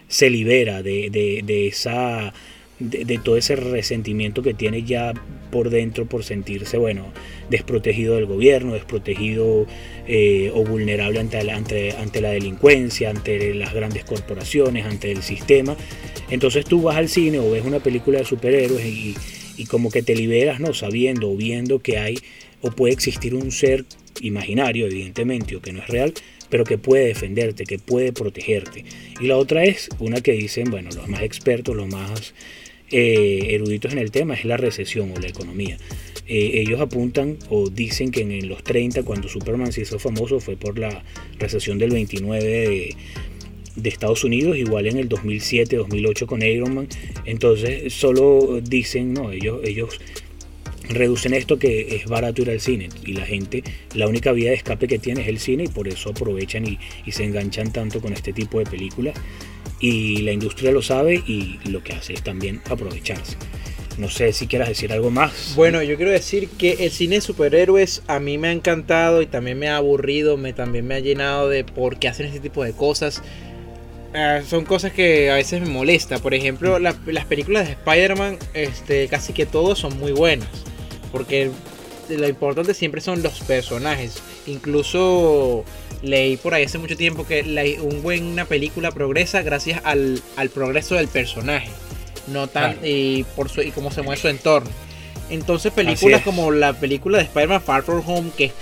[0.08, 2.32] se libera de, de- de esa
[2.78, 5.12] de, todo ese resentimiento que tiene ya
[5.50, 7.12] por dentro por sentirse, bueno,
[7.48, 9.66] desprotegido del gobierno, desprotegido
[10.06, 15.76] eh, o vulnerable ante, ante, ante, la delincuencia, ante las grandes corporaciones, ante el sistema.
[16.30, 19.14] Entonces tú vas al cine o ves una película de superhéroes y,
[19.56, 20.74] y como que te liberas, ¿no?
[20.74, 22.18] Sabiendo o viendo que hay
[22.60, 23.84] o puede existir un ser
[24.20, 26.14] imaginario, evidentemente, o que no es real,
[26.48, 28.84] pero que puede defenderte, que puede protegerte.
[29.20, 32.34] Y la otra es una que dicen, bueno, los más expertos, los más
[32.90, 35.78] eh, eruditos en el tema, es la recesión o la economía.
[36.26, 40.56] Eh, ellos apuntan o dicen que en los 30, cuando Superman se hizo famoso, fue
[40.56, 41.04] por la
[41.38, 42.96] recesión del 29 de,
[43.76, 46.88] de Estados Unidos, igual en el 2007, 2008 con Iron Man.
[47.24, 50.00] Entonces solo dicen, no, ellos, ellos
[50.88, 53.64] reducen esto que es barato ir al cine y la gente,
[53.94, 56.78] la única vía de escape que tiene es el cine y por eso aprovechan y,
[57.10, 59.14] se enganchan tanto con este tipo de películas
[59.84, 63.36] y la industria lo sabe y lo que hace es también aprovecharse.
[63.98, 65.52] No sé si quieras decir algo más.
[65.56, 69.26] Bueno, yo quiero decir que el cine de superhéroes a mí me ha encantado y
[69.26, 72.64] también me ha aburrido, me, también me ha llenado de por qué hacen este tipo
[72.64, 73.22] de cosas.
[74.14, 76.18] Ah, son cosas que a veces me molesta.
[76.18, 80.48] Por ejemplo, las películas de Spider-Man, este, casi que todos son muy buenas
[81.14, 81.52] porque
[82.08, 84.22] lo importante siempre son los personajes.
[84.46, 85.64] Incluso
[86.02, 90.96] leí por ahí hace mucho tiempo que la, un buena película progresa gracias al, progreso
[90.96, 91.70] del personaje,
[92.28, 94.70] no tan y por su, y cómo se mueve su entorno.
[95.30, 98.52] Entonces películas como la película de Spider-Man Far From Home, que es,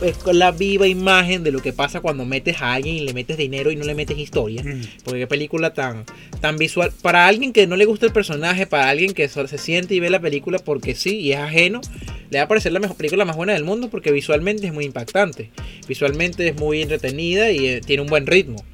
[0.00, 3.36] es, la viva imagen de lo que pasa cuando metes a alguien y le metes
[3.36, 4.62] dinero y no le metes historia.
[4.64, 4.80] Mm.
[5.04, 6.04] Porque qué película tan,
[6.40, 6.90] tan visual.
[7.02, 10.08] Para alguien que no le gusta el personaje, para alguien que se siente y ve
[10.08, 11.82] la película porque sí y es ajeno,
[12.30, 14.84] le va a parecer la mejor película más buena del mundo porque visualmente es muy
[14.84, 15.50] impactante.
[15.88, 18.64] Visualmente es muy entretenida y eh, tiene un buen ritmo.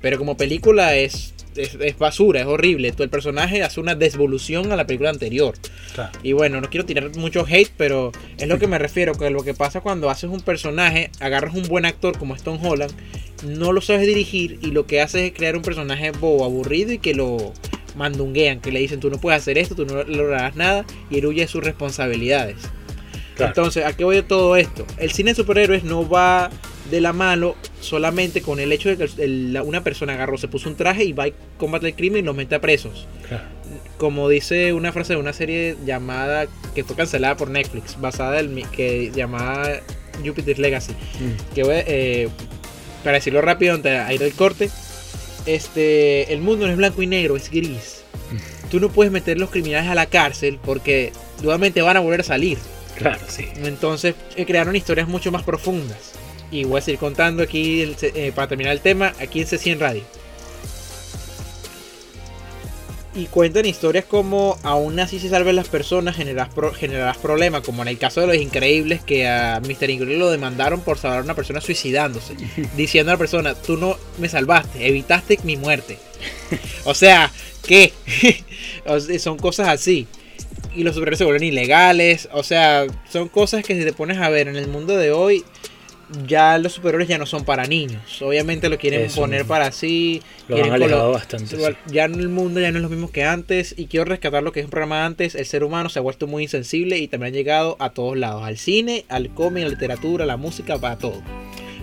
[0.00, 2.92] Pero como película es es, basura, es horrible.
[2.96, 5.54] el personaje hace una desvolución a la película anterior.
[6.22, 9.42] Y bueno, no quiero tirar mucho hate, pero es lo que me refiero, que lo
[9.42, 12.92] que pasa cuando haces un personaje, agarras un buen actor como Stone Holland,
[13.44, 16.98] no lo sabes dirigir y lo que haces es crear un personaje bobo, aburrido y
[16.98, 17.52] que lo
[17.96, 21.26] mandunguean, que le dicen tú no puedes hacer esto, tú no lograrás nada y él
[21.26, 22.56] huye de sus responsabilidades.
[23.38, 24.86] Entonces, ¿a qué voy de todo esto?
[24.98, 26.50] El cine de superhéroes no va
[26.90, 30.76] de la mano solamente con el hecho de que una persona agarró, se puso un
[30.76, 33.06] traje y va a combate el crimen y los mete a presos.
[33.98, 38.62] Como dice una frase de una serie llamada, que fue cancelada por Netflix, basada en
[38.72, 39.80] que llamada
[40.24, 40.92] Jupiter's Legacy.
[40.92, 41.54] Mm.
[41.54, 42.28] Que eh,
[43.04, 44.70] para decirlo rápido, antes de ir al corte,
[45.46, 48.02] este, el mundo no es blanco y negro, es gris.
[48.70, 51.12] Tú no puedes meter los criminales a la cárcel porque
[51.42, 52.58] nuevamente van a volver a salir.
[52.96, 53.48] Claro, sí.
[53.56, 56.12] Entonces eh, crearon historias mucho más profundas.
[56.50, 60.02] Y voy a seguir contando aquí eh, para terminar el tema, aquí en C100 Radio.
[63.14, 67.98] Y cuentan historias como aún así se salven las personas, generarás, problemas, como en el
[67.98, 69.90] caso de los increíbles que a Mr.
[69.90, 72.34] Increíble lo demandaron por salvar a una persona suicidándose,
[72.76, 75.98] diciendo a la persona, tú no me salvaste, evitaste mi muerte.
[76.84, 77.30] o sea,
[77.66, 77.92] ¿qué?
[79.18, 80.06] son cosas así.
[80.74, 84.30] Y los superhéroes se vuelven ilegales, o sea, son cosas que si te pones a
[84.30, 85.44] ver en el mundo de hoy,
[86.26, 88.20] ya los superhéroes ya no son para niños.
[88.22, 90.22] Obviamente lo quieren poner para sí.
[90.48, 91.56] Lo han alejado bastante.
[91.86, 93.74] Ya en el mundo ya no es lo mismo que antes.
[93.76, 95.34] Y quiero rescatar lo que es un programa antes.
[95.34, 98.44] El ser humano se ha vuelto muy insensible y también ha llegado a todos lados.
[98.44, 101.22] Al cine, al cómic, a la literatura, a la música, para todo.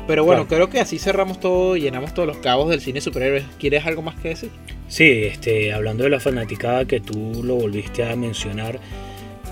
[0.08, 3.44] Pero bueno, creo que así cerramos todo, llenamos todos los cabos del cine superhéroes.
[3.60, 4.50] ¿Quieres algo más que decir?
[4.88, 8.80] Sí, este, hablando de la fanaticada que tú lo volviste a mencionar.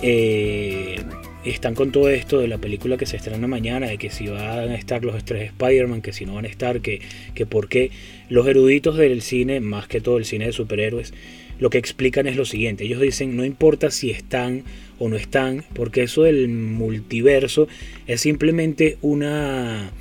[0.02, 1.04] Eh,
[1.46, 4.70] están con todo esto de la película que se estrena mañana, de que si van
[4.70, 7.02] a estar los tres Spider-Man, que si no van a estar, que,
[7.36, 7.92] que por qué.
[8.30, 11.14] Los eruditos del cine, más que todo el cine de superhéroes,
[11.60, 12.84] lo que explican es lo siguiente.
[12.84, 14.64] Ellos dicen, no importa si están
[15.00, 17.68] o no están, porque eso del multiverso
[18.08, 19.92] es simplemente una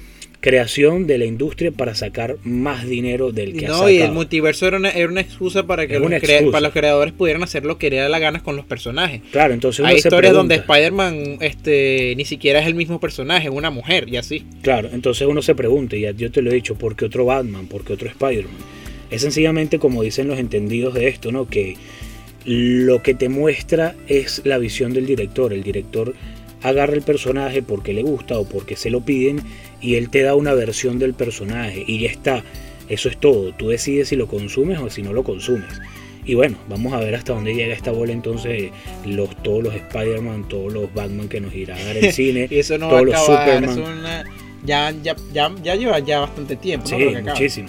[0.47, 4.77] creación de la industria para sacar más dinero del que no, y el multiverso era
[4.77, 6.09] una, era una excusa para que los,
[6.53, 9.23] para los creadores pudieran hacer lo que era la ganas con los personajes.
[9.33, 13.71] Claro, entonces hay historias donde Spider-Man este, ni siquiera es el mismo personaje, es una
[13.71, 14.45] mujer y así.
[14.63, 17.67] Claro, entonces uno se pregunta, y yo te lo he dicho, ¿por qué otro Batman?
[17.67, 18.55] ¿Por qué otro Spider-Man?
[19.11, 21.49] Es sencillamente como dicen los entendidos de esto, ¿no?
[21.49, 21.77] Que
[22.45, 25.53] lo que te muestra es la visión del director.
[25.53, 26.15] El director
[26.69, 29.41] agarra el personaje porque le gusta o porque se lo piden
[29.81, 32.43] y él te da una versión del personaje y ya está.
[32.89, 33.53] Eso es todo.
[33.53, 35.81] Tú decides si lo consumes o si no lo consumes.
[36.25, 38.71] Y bueno, vamos a ver hasta dónde llega esta bola entonces
[39.05, 42.49] los, todos los Spider-Man, todos los Batman que nos irá a dar el cine.
[42.51, 44.25] y eso no todos va a acabar, los Superman.
[44.65, 46.89] ya, ya, ya, ya, lleva ya bastante tiempo.
[46.89, 47.69] Sí, muchísimo.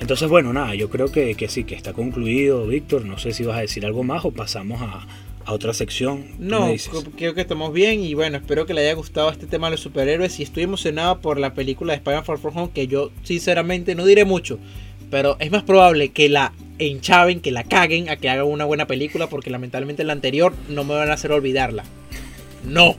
[0.00, 3.04] Entonces, bueno, nada, yo creo que, que sí, que está concluido, Víctor.
[3.04, 5.06] No sé si vas a decir algo más o pasamos a,
[5.44, 6.24] a otra sección.
[6.36, 6.72] ¿Tú No,
[7.16, 9.80] creo que estamos bien y bueno, espero que le haya gustado este tema de los
[9.80, 13.94] superhéroes y estoy emocionado por la película de Spider-Man Far From Home que yo sinceramente
[13.94, 14.58] no diré mucho,
[15.10, 18.86] pero es más probable que la enchaven, que la caguen a que hagan una buena
[18.86, 21.84] película porque lamentablemente la anterior no me van a hacer olvidarla.
[22.64, 22.96] No.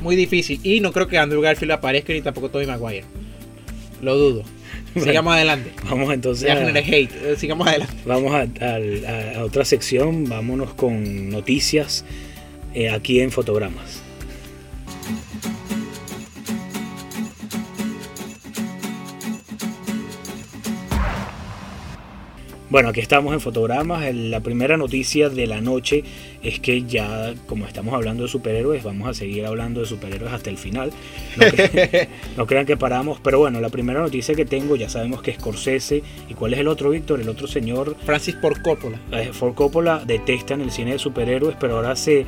[0.00, 3.04] Muy difícil y no creo que Andrew Garfield aparezca ni tampoco Tobey Maguire.
[4.02, 4.42] Lo dudo.
[4.94, 5.70] Sigamos adelante.
[5.90, 7.10] Vamos entonces Ya a, hate.
[7.22, 7.94] eh, Sigamos adelante.
[8.06, 8.44] vamos a, a-
[8.76, 10.28] a- a otra sección.
[10.28, 12.04] Vámonos con noticias
[12.74, 14.02] eh, aquí en Fotogramas.
[22.74, 24.12] Bueno, aquí estamos en Fotogramas.
[24.12, 26.02] La primera noticia de la noche
[26.42, 30.50] es que ya, como estamos hablando de superhéroes, vamos a seguir hablando de superhéroes hasta
[30.50, 30.90] el final.
[31.36, 35.22] No, cre- no crean que paramos, pero bueno, la primera noticia que tengo, ya sabemos
[35.22, 36.02] que es Scorsese.
[36.28, 37.20] ¿Y cuál es el otro, Víctor?
[37.20, 38.98] El otro señor, Francis Ford Coppola.
[39.12, 42.26] eh, Ford Coppola, detestan el cine de superhéroes, pero ahora se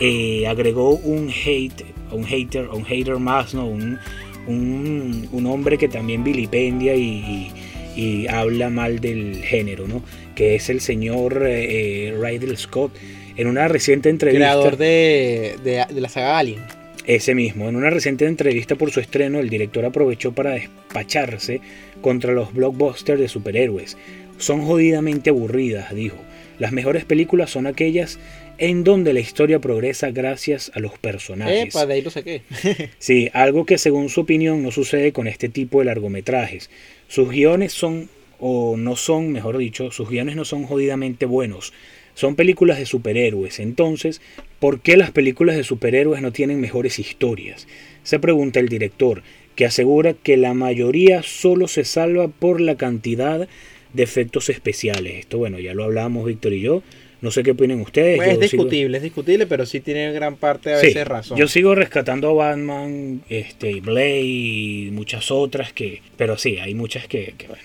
[0.00, 3.66] eh, agregó un hate, un hater, un hater más, ¿no?
[3.66, 3.98] Un,
[4.46, 7.52] un, un hombre que también vilipendia y, y-
[7.96, 10.02] y habla mal del género, ¿no?
[10.34, 12.92] Que es el señor eh, eh, Ridley Scott.
[13.36, 14.46] En una reciente entrevista...
[14.46, 16.60] Creador de, de, de la saga Alien.
[17.06, 21.60] Ese mismo, en una reciente entrevista por su estreno, el director aprovechó para despacharse
[22.00, 23.96] contra los blockbusters de superhéroes.
[24.38, 26.16] Son jodidamente aburridas, dijo.
[26.58, 28.18] Las mejores películas son aquellas
[28.58, 31.68] en donde la historia progresa gracias a los personajes.
[31.68, 32.42] Epa, de ahí lo saqué.
[32.98, 36.70] Sí, algo que según su opinión no sucede con este tipo de largometrajes.
[37.08, 41.72] Sus guiones son, o no son, mejor dicho, sus guiones no son jodidamente buenos.
[42.14, 43.58] Son películas de superhéroes.
[43.58, 44.20] Entonces,
[44.60, 47.66] ¿por qué las películas de superhéroes no tienen mejores historias?
[48.02, 49.22] Se pregunta el director,
[49.56, 53.48] que asegura que la mayoría solo se salva por la cantidad
[53.92, 55.14] de efectos especiales.
[55.16, 56.82] Esto, bueno, ya lo hablamos Víctor y yo.
[57.24, 58.18] No sé qué opinan ustedes.
[58.18, 61.38] Pues es sigo- discutible, es discutible, pero sí tiene gran parte a Sí, veces razón.
[61.38, 66.02] Yo sigo rescatando a Batman, este, Blade y muchas otras que.
[66.18, 67.62] Pero sí, hay muchas que, que, bueno.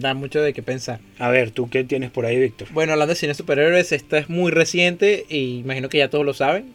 [0.00, 1.00] Da mucho de qué pensar.
[1.18, 2.68] A ver, ¿tú qué tienes por ahí, Víctor?
[2.72, 6.24] Bueno, hablando de cine de superhéroes, esta es muy reciente y imagino que ya todos
[6.24, 6.66] lo saben.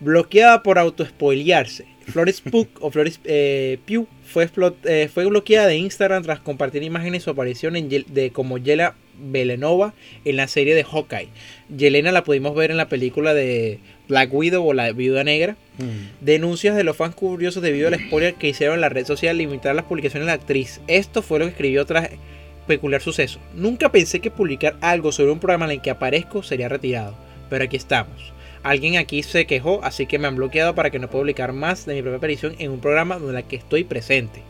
[0.00, 1.86] Bloqueada por autospoilearse.
[2.06, 4.48] Flores Pugh o Flores eh, Pugh fue,
[4.84, 8.94] eh, fue bloqueada de Instagram tras compartir imágenes de su aparición en de como Yela
[9.18, 9.94] Belenova
[10.24, 11.28] en la serie de Hawkeye.
[11.76, 15.56] Yelena la pudimos ver en la película de Black Widow o la Viuda Negra.
[16.20, 19.74] Denuncias de los fans curiosos debido al spoiler que hicieron en la red social limitar
[19.74, 20.80] las publicaciones de la actriz.
[20.86, 22.10] Esto fue lo que escribió tras
[22.66, 23.40] peculiar suceso.
[23.54, 27.14] Nunca pensé que publicar algo sobre un programa en el que aparezco sería retirado,
[27.48, 28.32] pero aquí estamos.
[28.62, 31.86] Alguien aquí se quejó, así que me han bloqueado para que no pueda publicar más
[31.86, 34.42] de mi propia aparición en un programa donde la que estoy presente.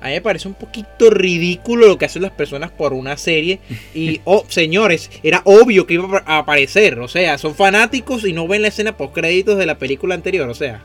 [0.00, 3.58] A mí me parece un poquito ridículo lo que hacen las personas por una serie.
[3.94, 6.98] Y, oh, señores, era obvio que iba a aparecer.
[7.00, 10.48] O sea, son fanáticos y no ven la escena post créditos de la película anterior.
[10.48, 10.82] O sea,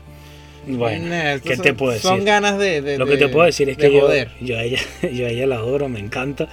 [0.66, 2.08] Bueno, ¿qué te puedo decir?
[2.08, 2.80] Son ganas de.
[2.82, 4.08] de- Lo que te puedo decir es de que yo,
[4.40, 4.78] yo, a ella,
[5.12, 6.48] yo a ella la adoro, me encanta.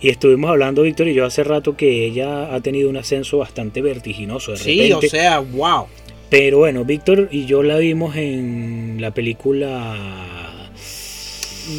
[0.00, 3.80] Y estuvimos hablando, Víctor y yo, hace rato que ella ha tenido un ascenso bastante
[3.82, 5.06] vertiginoso de Sí, repente.
[5.06, 5.86] o sea, wow.
[6.28, 10.41] Pero bueno, Víctor y yo la vimos en la película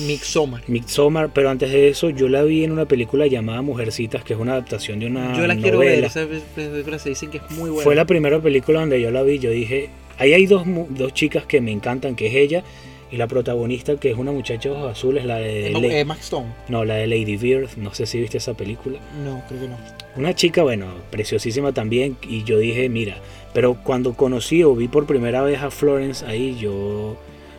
[0.08, 0.64] Midsommar.
[0.68, 4.40] Midsommar, pero antes de eso yo la vi en una película llamada Mujercitas, que es
[4.40, 5.90] una adaptación de una Yo la quiero ver.
[5.90, 6.08] novela.
[6.08, 6.26] Esa
[6.56, 7.84] película se dicen que es muy buena.
[7.84, 11.46] Fue la primera película donde yo la vi, yo dije, ahí hay dos, dos chicas
[11.46, 12.64] que me encantan, que es ella
[13.12, 16.22] y la protagonista, que es una muchacha de ojos azules, la de, La- eh, Max
[16.22, 16.48] Stone.
[16.68, 18.98] no, la de Lady Bird, no sé si viste esa película.
[19.24, 19.78] No, creo que no.
[20.16, 23.18] Una chica, bueno, preciosísima también, y yo dije, mira,
[23.54, 27.16] pero cuando conocí o vi por primera vez a Florence ahí, yo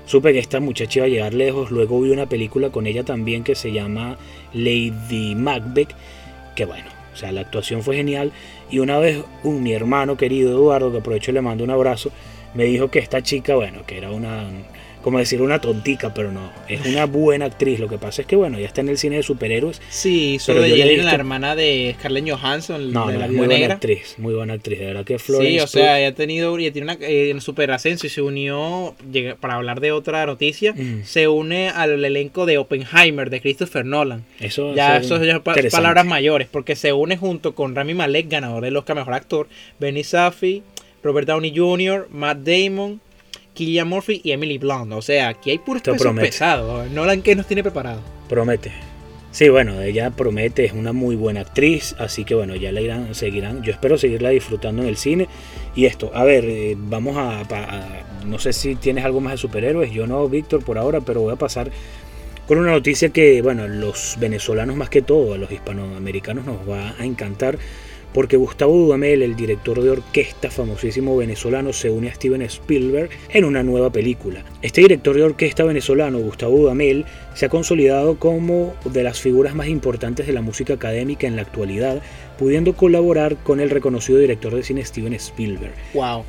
[0.07, 1.71] supe que esta muchacha iba a llegar lejos.
[1.71, 4.19] Luego vi una película con ella también que se llama
[4.53, 5.91] Lady Macbeth,
[6.55, 8.33] que bueno, o sea, la actuación fue genial.
[8.71, 12.11] Y una vez un, mi hermano querido Eduardo, que aprovecho y le mando un abrazo,
[12.55, 14.49] me dijo que esta chica, bueno, que era una,
[15.05, 17.79] como decir, una tontica, pero no, es una buena actriz.
[17.79, 20.63] Lo que pasa es que, bueno, ya está en el cine de superhéroes Sí, Pero
[20.63, 23.75] de yo la hermana de Scarlett Johansson, No, de no, la es muy buena Negra.
[23.75, 24.79] actriz, muy buena actriz.
[24.81, 27.35] De verdad que Florence Sí, o Pugh- sea, ella ha tenido, ella tiene una, eh,
[27.41, 28.95] super ascenso y se unió,
[29.41, 31.05] para hablar de otra noticia, Mm.
[31.05, 34.25] se une al elenco de Oppenheimer, de Christopher Nolan.
[34.41, 38.77] eso, Ya, eso ya palabras mayores, porque se une junto con Rami Malek, ganador del
[38.79, 39.49] Oscar Mejor Actor,
[39.79, 40.63] Benny Saffi,
[41.03, 43.01] Robert Downey Jr., Matt Damon,
[43.55, 44.93] Killian Murphy y Emily Blunt.
[44.93, 46.91] O sea, aquí hay puros pesos pesados.
[46.91, 48.01] Nolan, ¿qué nos tiene preparado?
[48.29, 48.73] Promete.
[49.31, 53.17] Sí, bueno, ella promete, es una muy buena actriz, así que bueno, ya la irán,
[53.17, 53.63] seguirán.
[53.65, 55.27] Yo espero seguirla disfrutando en el cine.
[55.75, 57.43] Y esto, a ver, eh, vamos a-
[58.25, 61.33] No sé si tienes algo más de superhéroes, yo no, Víctor, por ahora, pero voy
[61.33, 61.71] a pasar
[62.47, 66.95] con una noticia que, bueno, los venezolanos más que todo, a los hispanoamericanos nos va
[66.99, 67.59] a encantar,
[68.15, 73.45] porque Gustavo Dudamel, el director de orquesta famosísimo venezolano, se une a Steven Spielberg en
[73.45, 74.45] una nueva película.
[74.63, 77.05] Este director de orquesta venezolano, Gustavo Dudamel,
[77.35, 81.43] se ha consolidado como de las figuras más importantes de la música académica en la
[81.43, 82.01] actualidad,
[82.39, 85.75] pudiendo colaborar con el reconocido director de cine Steven Spielberg.
[85.93, 86.25] Wow.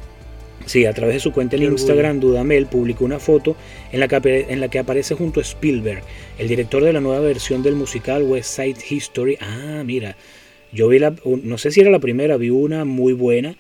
[0.66, 3.56] Sí, a través de su cuenta en Instagram, Dudamel publicó una foto
[3.92, 6.02] en la, que, en la que aparece junto a Spielberg,
[6.40, 9.38] el director de la nueva versión del musical West Side History.
[9.40, 10.16] Ah, mira,
[10.76, 13.56] yo vi la, no sé si era la primera, vi una muy buena,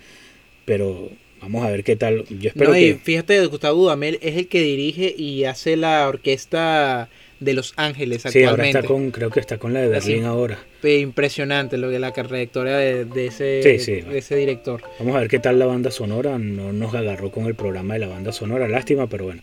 [0.66, 1.09] pero
[1.41, 2.26] vamos a ver qué tal.
[2.30, 2.95] Yo espero no, y que...
[2.95, 7.09] fíjate, Gustavo Dudamel es el que dirige y hace la orquesta
[7.39, 8.80] de Los Ángeles Sí, ahora actualmente.
[8.80, 10.26] está con, creo que está con la de Berlín Así.
[10.26, 10.57] ahora.
[10.84, 14.01] Impresionante lo que la trayectoria de, de ese, Sí, sí.
[14.01, 14.82] de ese director.
[14.99, 16.38] Vamos a ver qué tal la banda sonora.
[16.39, 19.41] No nos agarró con el programa de la banda sonora, lástima, pero bueno.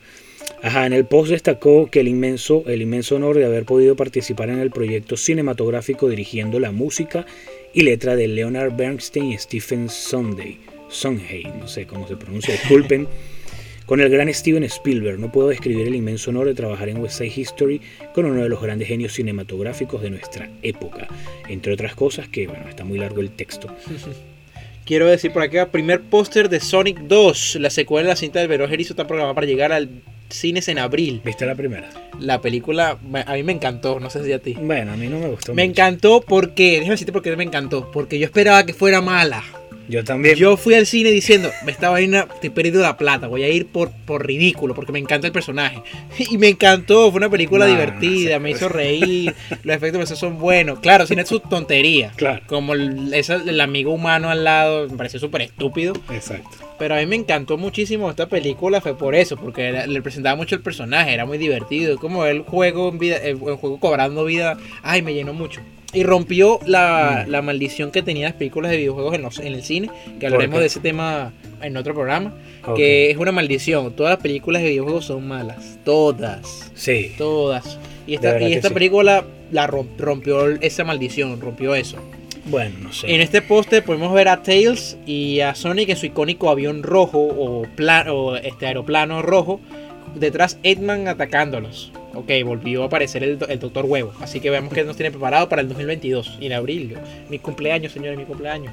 [0.63, 4.49] Ajá, en el post destacó que el inmenso, el inmenso honor de haber podido participar
[4.49, 7.27] en el proyecto cinematográfico dirigiendo la música
[7.73, 10.59] y letra de Leonard Bernstein y Stephen Sondheim.
[10.89, 13.09] Sondheim, no sé cómo se pronuncia, disculpen.
[13.87, 17.19] Con el gran Steven Spielberg, no puedo describir el inmenso honor de trabajar en West
[17.19, 17.81] Side History
[18.15, 21.09] con uno de los grandes genios cinematográficos de nuestra época.
[21.49, 23.69] Entre otras cosas, que bueno, está muy largo el texto.
[24.85, 28.49] Quiero decir por acá, primer póster de Sonic 2, la secuela de la cinta del
[28.49, 30.03] Verón Erizo está programada para llegar al
[30.33, 31.21] cines en abril.
[31.25, 31.89] ¿Viste la primera?
[32.19, 34.55] La película a mí me encantó, no sé si a ti.
[34.61, 35.71] Bueno, a mí no me gustó Me mucho.
[35.73, 39.43] encantó porque, déjame decirte por qué me encantó, porque yo esperaba que fuera mala.
[39.89, 40.37] Yo también.
[40.37, 43.49] Yo fui al cine diciendo, me estaba vaina, te he perdido la plata, voy a
[43.49, 45.83] ir por, por ridículo, porque me encanta el personaje.
[46.31, 48.41] Y me encantó, fue una película No, divertida, no sé.
[48.41, 50.79] me hizo reír, los efectos especiales son buenos.
[50.81, 52.15] Claro, sin sus tonterías.
[52.17, 52.43] Claro.
[52.47, 55.95] Como el, esa- el amigo humano al lado, me pareció súper estúpido.
[56.11, 56.49] Exacto.
[56.79, 60.37] Pero a mí me encantó muchísimo esta película, fue por eso, porque era- le presentaba
[60.37, 61.99] mucho el personaje, era muy divertido.
[61.99, 65.61] Como el juego en vida, el, el juego cobrando vida, ay, me llenó mucho.
[65.95, 67.31] Y rompió la, Mm.
[67.31, 70.33] la maldición que tenía las películas de videojuegos en, los- en el cine, que ¿Por
[70.35, 72.35] hablaremos de ese tema en otro programa,
[72.77, 73.93] que es una maldición.
[73.95, 77.13] Todas las películas de videojuegos son malas, todas, Sí.
[77.19, 77.79] todas.
[78.07, 78.75] Y esta, y esta sí.
[78.75, 81.99] película la rom- rompió esa maldición, rompió eso.
[82.47, 83.15] Bueno, no sé.
[83.15, 87.21] En este póster podemos ver a Tails y a Sonic en su icónico avión rojo
[87.21, 89.61] o, pla- o este aeroplano rojo.
[90.17, 91.93] Detrás Eggman atacándolos.
[92.15, 94.13] Ok, volvió a aparecer el, el Doctor Huevo.
[94.21, 96.39] Así que veamos qué nos tiene preparado para el 2022.
[96.41, 96.97] Y en abril.
[97.29, 98.73] Mi cumpleaños, señores, mi cumpleaños.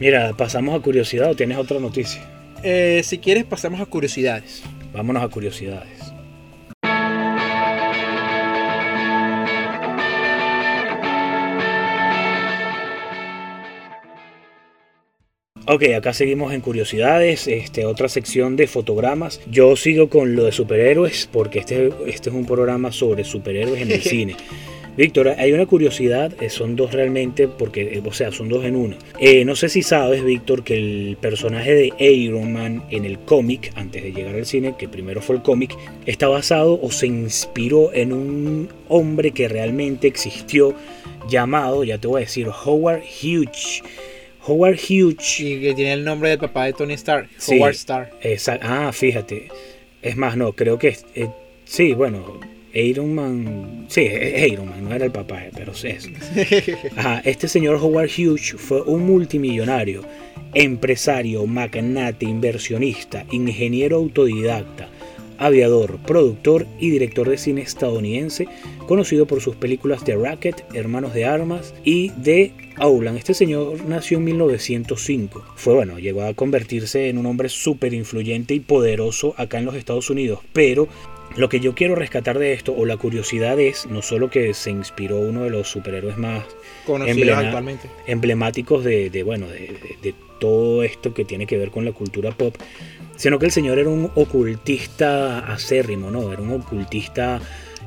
[0.00, 2.22] Mira, pasamos a curiosidad o tienes otra noticia.
[2.62, 4.62] Eh, si quieres pasamos a curiosidades.
[4.92, 5.99] Vámonos a curiosidades.
[15.66, 19.40] Ok, acá seguimos en curiosidades, este, otra sección de fotogramas.
[19.50, 23.90] Yo sigo con lo de superhéroes porque este, este es un programa sobre superhéroes en
[23.92, 24.36] el cine.
[24.96, 28.74] Víctor, hay una curiosidad, eh, son dos realmente, porque, eh, o sea, son dos en
[28.74, 28.96] una.
[29.18, 33.72] Eh, no sé si sabes, Víctor, que el personaje de Iron Man en el cómic,
[33.76, 37.92] antes de llegar al cine, que primero fue el cómic, está basado o se inspiró
[37.94, 40.74] en un hombre que realmente existió,
[41.28, 43.82] llamado, ya te voy a decir, Howard Hughes.
[44.50, 45.40] Howard Hughes.
[45.40, 47.56] Y que tiene el nombre del papá de Tony Stark, Sí.
[47.58, 48.10] Howard Stark.
[48.22, 49.48] Esa- ah, fíjate.
[50.02, 51.28] Es más, no, creo que eh,
[51.64, 52.40] sí, bueno,
[52.72, 56.08] Iron Man, sí, es Iron Man, no era el papá, pero es eso.
[56.96, 60.02] Ajá, este señor Howard Hughes fue un multimillonario,
[60.54, 64.88] empresario, magnate, inversionista, ingeniero autodidacta,
[65.38, 68.46] aviador, productor y director de cine estadounidense,
[68.86, 73.16] conocido por sus películas The Racket, Hermanos de Armas y The Aulan.
[73.16, 75.44] Este señor nació en 1905.
[75.56, 79.74] Fue bueno, llegó a convertirse en un hombre súper influyente y poderoso acá en los
[79.74, 80.88] Estados Unidos, pero
[81.36, 84.70] lo que yo quiero rescatar de esto, o la curiosidad es, no solo que se
[84.70, 86.44] inspiró uno de los superhéroes más
[87.36, 87.36] Emblema-
[88.06, 91.92] emblemáticos de, de, bueno, de, de- de todo esto que tiene que ver con la
[91.92, 92.56] cultura pop,
[93.14, 96.32] sino que el señor era un ocultista acérrimo, ¿no?
[96.32, 97.40] Era un ocultista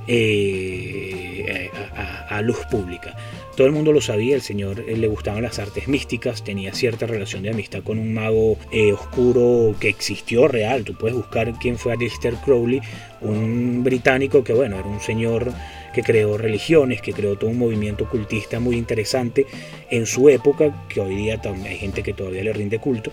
[0.07, 3.15] eh, a, a- a luz pública.
[3.55, 7.05] Todo el mundo lo sabía, el señor eh, le gustaban las artes místicas, tenía cierta
[7.05, 10.83] relación de amistad con un mago eh, oscuro que existió real.
[10.83, 12.81] Tú puedes buscar quién fue Aleister Crowley,
[13.21, 15.53] un británico que, bueno, era un señor
[15.93, 19.45] que creó religiones, que creó todo un movimiento ocultista muy interesante
[19.91, 23.11] en su época, que hoy día también hay gente que todavía le rinde culto.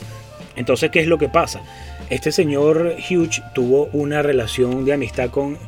[0.57, 1.63] Entonces, ¿qué es lo que pasa?
[2.09, 5.59] Este señor Hughes tuvo una relación de amistad con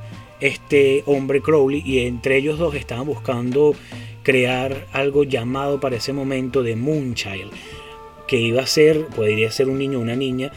[0.40, 3.74] este hombre Crowley y entre ellos dos estaban buscando
[4.22, 7.52] crear algo llamado para ese momento de Moonchild,
[8.26, 10.52] que iba a ser, podría ser un niño o una niña,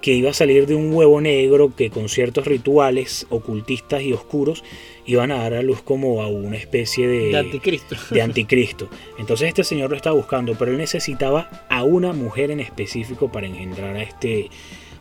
[0.00, 4.64] que iba a salir de un huevo negro que con ciertos rituales ocultistas y oscuros
[5.06, 7.96] iban a dar a luz como a una especie de, De anticristo.
[8.10, 8.88] de anticristo.
[9.18, 13.46] Entonces este señor lo estaba buscando, pero él necesitaba a una mujer en específico para
[13.46, 14.50] engendrar a este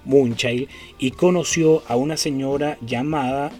[0.05, 0.67] Moonchild
[0.99, 3.51] y conoció a una señora llamada,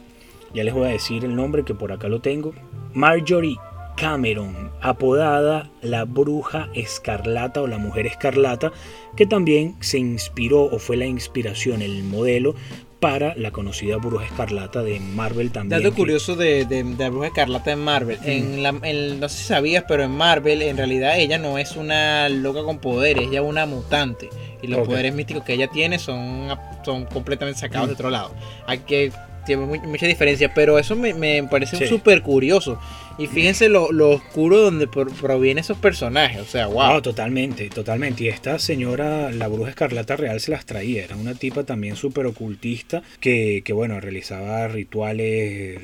[0.54, 2.54] ya les voy a decir el nombre que por acá lo tengo,
[2.94, 3.58] Marjorie
[3.96, 8.72] Cameron, apodada la bruja escarlata o la mujer escarlata,
[9.16, 12.56] que también se inspiró o fue la inspiración, el modelo
[13.00, 15.82] para la conocida bruja escarlata de Marvel también.
[15.82, 18.20] Dato curioso de, de, de la bruja escarlata en Marvel.
[18.24, 21.76] En la, en- no sé si sabías, pero en Marvel en realidad ella no es
[21.76, 24.30] una loca con poderes, ella es una mutante.
[24.62, 26.50] Y los poderes místicos que ella tiene son,
[26.86, 27.90] son completamente sacados Mm.
[27.90, 28.32] de otro lado.
[28.68, 29.12] Hay que
[29.48, 31.88] tiene mu- mucha diferencia, pero eso me, me parece Sí.
[31.88, 32.80] súper curioso.
[33.22, 36.42] Y fíjense lo, lo oscuro donde por- provienen esos personajes.
[36.42, 36.94] O sea, wow.
[36.94, 38.24] No, totalmente, totalmente.
[38.24, 41.04] Y esta señora, la bruja escarlata real, se las traía.
[41.04, 45.80] Era una tipa también súper ocultista que, que, bueno, realizaba rituales.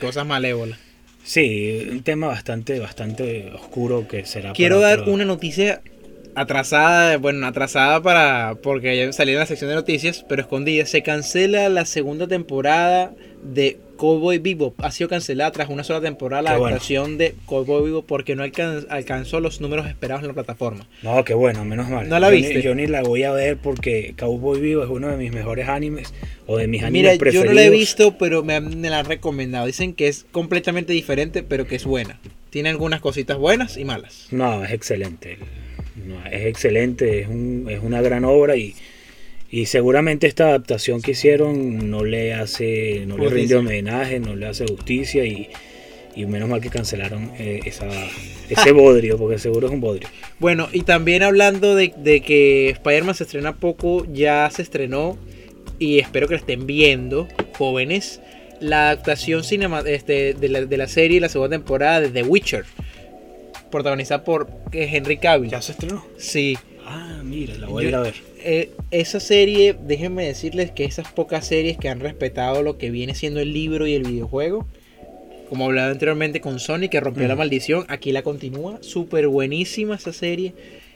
[0.00, 0.78] Cosas malévolas.
[1.24, 4.52] Sí, un tema bastante, bastante oscuro que será.
[4.54, 5.82] Quiero dar otro- una noticia
[6.34, 10.86] atrasada, bueno, atrasada para porque ya salió en la sección de noticias, pero escondida.
[10.86, 13.12] Se cancela la segunda temporada
[13.42, 14.74] de Cowboy Vivo.
[14.78, 16.68] Ha sido cancelada tras una sola temporada la Qué bueno.
[16.76, 20.86] adaptación de Cowboy Vivo porque no alcan- alcanzó los números esperados en la plataforma.
[21.02, 22.08] No, qué bueno, menos mal.
[22.08, 22.54] ¿No la Yo viste?
[22.54, 25.68] Ni, yo ni la voy a ver porque Cowboy Vivo es uno de mis mejores
[25.68, 26.14] animes
[26.46, 27.46] o de mis animes Mira, yo preferidos.
[27.48, 29.66] no la he visto, pero me la han recomendado.
[29.66, 32.18] Dicen que es completamente diferente, pero que es buena.
[32.48, 34.28] Tiene algunas cositas buenas y malas.
[34.30, 35.36] No, es excelente.
[35.96, 38.74] No, es excelente, es, un- es una gran obra y,
[39.50, 44.46] y seguramente esta adaptación que hicieron no le hace, no le rinde homenaje, no le
[44.46, 45.48] hace justicia y,
[46.14, 47.88] y menos mal que cancelaron eh, esa,
[48.50, 50.08] ese bodrio, porque seguro es un bodrio.
[50.38, 55.16] Bueno, y también hablando de, de que Spider-Man se estrena poco, ya se estrenó
[55.78, 58.20] y espero que lo estén viendo, jóvenes,
[58.60, 62.64] la adaptación cinema, este, de, la, de la serie, la segunda temporada de The Witcher,
[63.70, 65.50] protagonizada por eh, Henry Cavill.
[65.62, 66.04] se estrenó?
[66.16, 66.58] Sí,
[66.90, 68.14] Ah, mira, la voy a ir a ver.
[68.36, 73.14] eh, esa serie, déjenme decirles que esas pocas series que han respetado lo que viene
[73.14, 74.66] siendo el libro y el videojuego,
[75.50, 77.40] como hablaba anteriormente con Sony, que rompió la Ujú.
[77.40, 80.54] maldición, aquí la continúa, súper buenísima esa serie.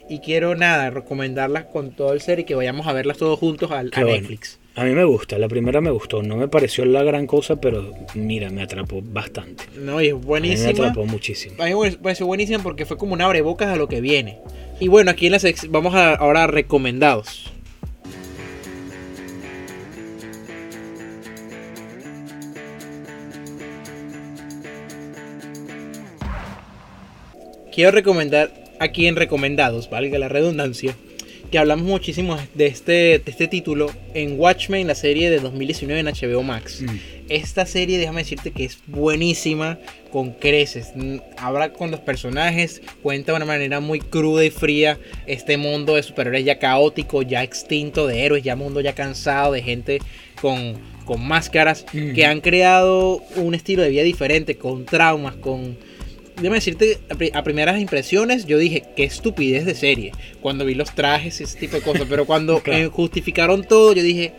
[0.09, 3.71] Y quiero nada, recomendarlas con todo el serie y que vayamos a verlas todos juntos
[3.71, 4.15] al, a bueno.
[4.15, 4.59] Netflix.
[4.75, 7.93] A mí me gusta, la primera me gustó, no me pareció la gran cosa, pero
[8.15, 9.65] mira, me atrapó bastante.
[9.77, 10.71] No, y es A mí me buenísima.
[10.71, 11.57] atrapó muchísimo.
[11.63, 14.39] A mí me pareció buenísima porque fue como un abrebocas a lo que viene.
[14.81, 17.53] Y bueno, aquí en la vamos a, ahora a recomendados.
[27.75, 30.95] Quiero recomendar aquí en recomendados, valga la redundancia,
[31.53, 36.07] que hablamos muchísimo de este, de este título en Watchmen, la serie de 2019 en
[36.07, 36.81] HBO Max.
[36.81, 36.97] Mm.
[37.29, 39.79] Esta serie, déjame decirte que es buenísima
[40.11, 40.93] con creces.
[40.95, 45.95] Mm, Habla con los personajes, cuenta de una manera muy cruda y fría este mundo
[45.97, 49.99] de superhéroes ya caótico, ya extinto, de héroes, ya mundo ya cansado, de gente
[50.41, 52.15] con, con máscaras, Ujú.
[52.15, 55.77] que han creado un estilo de vida diferente, con traumas, con...
[56.43, 60.13] Déjame decirte, a pri- a primeras impresiones, yo dije, qué estupidez de serie.
[60.41, 62.07] Cuando vi los trajes y ese tipo de cosas.
[62.09, 62.91] Pero cuando Claro.
[62.91, 64.33] justificaron todo, yo dije,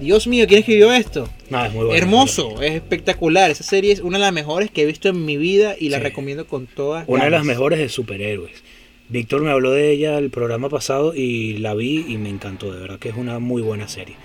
[0.00, 1.28] Dios mío, ¿quién escribió esto?
[1.50, 1.96] No, es muy bueno.
[1.98, 3.50] Hermoso, es espectacular.
[3.50, 5.98] Esa serie es una de las mejores que he visto en mi vida y la
[5.98, 6.02] Sí.
[6.04, 7.04] recomiendo con todas.
[7.06, 8.62] Una de las mejores de superhéroes.
[9.08, 12.80] Víctor me habló de ella el programa pasado y la vi y me encantó, de
[12.80, 14.16] verdad que es una muy buena serie.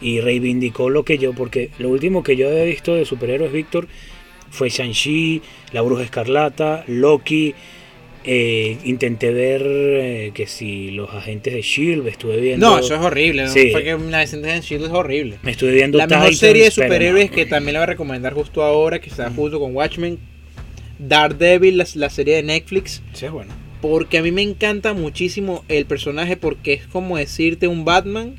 [0.00, 3.86] Y reivindicó lo que yo, porque lo último que yo había visto de superhéroes, Víctor,
[4.54, 5.42] fue Shang-Chi,
[5.72, 7.54] La Bruja Escarlata, Loki.
[8.26, 12.70] eh, intenté ver eh, que si los agentes de Shield, estuve viendo.
[12.70, 13.42] No, eso es horrible.
[13.44, 13.50] ¿no?
[13.50, 13.70] Sí.
[13.70, 15.36] Fue que la descendencia de Shield es horrible.
[15.42, 17.36] Me estuve viendo La mejor serie de superhéroes no.
[17.36, 20.18] que también la voy a recomendar justo ahora, que está junto con Watchmen,
[20.98, 23.02] Daredevil, la, la serie de Netflix.
[23.12, 23.52] Sí, es bueno.
[23.84, 28.36] Porque a mí me encanta muchísimo el personaje porque es como decirte un Batman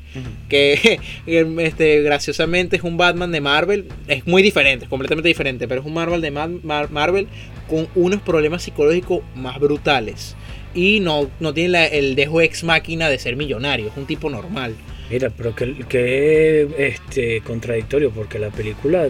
[0.48, 3.86] que este, graciosamente es un Batman de Marvel.
[4.08, 7.28] Es muy diferente, es completamente diferente, pero es un Marvel de Ma- Mar- Marvel
[7.68, 10.34] con unos problemas psicológicos más brutales.
[10.74, 14.28] Y no, no tiene la- el dejo ex máquina de ser millonario, es un tipo
[14.28, 14.74] normal.
[15.08, 19.08] Mira, pero que, que este contradictorio porque la película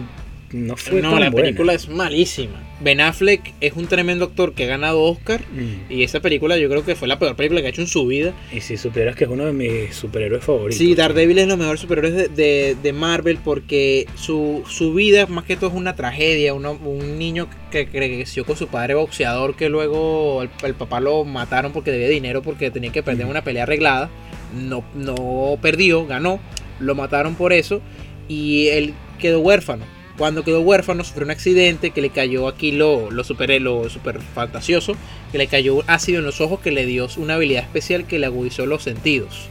[0.51, 1.45] no fue no, tan la buena.
[1.47, 2.61] película es malísima.
[2.79, 5.41] Ben Affleck es un tremendo actor que ha ganado Oscar.
[5.51, 5.91] Mm.
[5.91, 8.05] Y esa película yo creo que fue la peor película que ha hecho en su
[8.05, 8.33] vida.
[8.53, 10.77] Y si supieras que es uno de mis superhéroes favoritos.
[10.77, 15.43] Sí, Daredevil es los mejores superhéroes de, de- de Marvel porque su, su vida más
[15.45, 16.53] que todo es una tragedia.
[16.53, 21.23] Uno- un niño que creció con su padre boxeador que luego el, el papá lo
[21.25, 23.31] mataron porque debía dinero porque tenía que perder Ujú.
[23.31, 24.09] una pelea arreglada.
[24.55, 26.39] No, no perdió, ganó.
[26.79, 27.81] lo mataron por eso
[28.29, 29.83] y él quedó huérfano.
[30.17, 34.19] Cuando quedó huérfano sufrió un accidente que le cayó aquí lo, lo, super, lo super
[34.19, 34.95] fantasioso,
[35.31, 38.25] que le cayó ácido en los ojos que le dio una habilidad especial que le
[38.25, 39.49] agudizó los sentidos.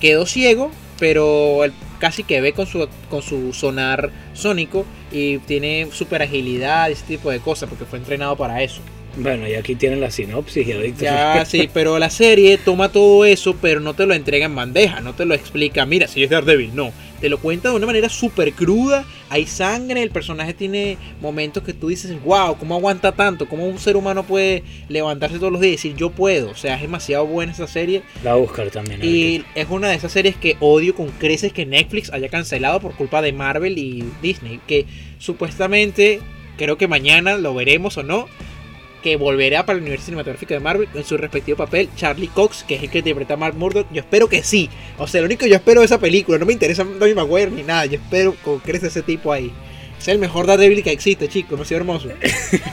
[0.00, 5.88] Quedó ciego, pero él casi que ve con su, con su sonar sónico y tiene
[5.92, 8.80] super agilidad y ese tipo de cosas porque fue entrenado para eso.
[9.16, 13.56] Bueno, y aquí tienen la sinopsis y Ya, sí, pero la serie toma todo eso,
[13.60, 16.74] pero no te lo entrega en bandeja, no te lo explica, mira, si es Daredevil,
[16.74, 16.92] no.
[17.20, 21.74] Te lo cuenta de una manera súper cruda, hay sangre, el personaje tiene momentos que
[21.74, 23.46] tú dices, wow, ¿cómo aguanta tanto?
[23.48, 26.50] ¿Cómo un ser humano puede levantarse todos los días y decir, yo puedo?
[26.50, 28.02] O sea, es demasiado buena esa serie.
[28.24, 29.00] La buscar también.
[29.02, 32.94] Y es una de esas series que odio con creces que Netflix haya cancelado por
[32.94, 34.86] culpa de Marvel y Disney, que
[35.18, 36.20] supuestamente,
[36.56, 38.28] creo que mañana lo veremos o no,
[39.02, 42.76] que volverá para el universo cinematográfico de Marvel en su respectivo papel, Charlie Cox, que
[42.76, 43.86] es el que interpreta a Mark Murdock.
[43.92, 44.68] Yo espero que sí.
[44.98, 47.50] O sea, lo único que yo espero de esa película, no me interesa Tommy Maguire
[47.50, 47.86] ni nada.
[47.86, 49.52] Yo espero que crezca ese tipo ahí.
[49.98, 52.08] Es el mejor Daredevil que existe, chicos, no sea hermoso.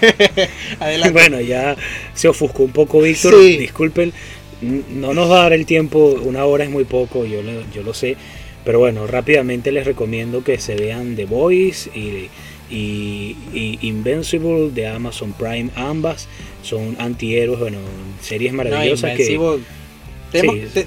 [0.80, 1.12] Adelante.
[1.12, 1.76] Bueno, ya
[2.14, 4.14] se ofuscó un poco Víctor, disculpen.
[4.62, 7.84] No nos va a dar el tiempo, una hora es muy poco, yo lo, yo
[7.84, 8.16] lo sé.
[8.64, 12.30] Pero bueno, rápidamente les recomiendo que se vean The Voice y
[12.70, 13.36] y,
[13.82, 16.28] Invincible de Amazon Prime, ambas
[16.64, 17.78] son antihéroes, bueno,
[18.22, 19.26] series maravillosas que...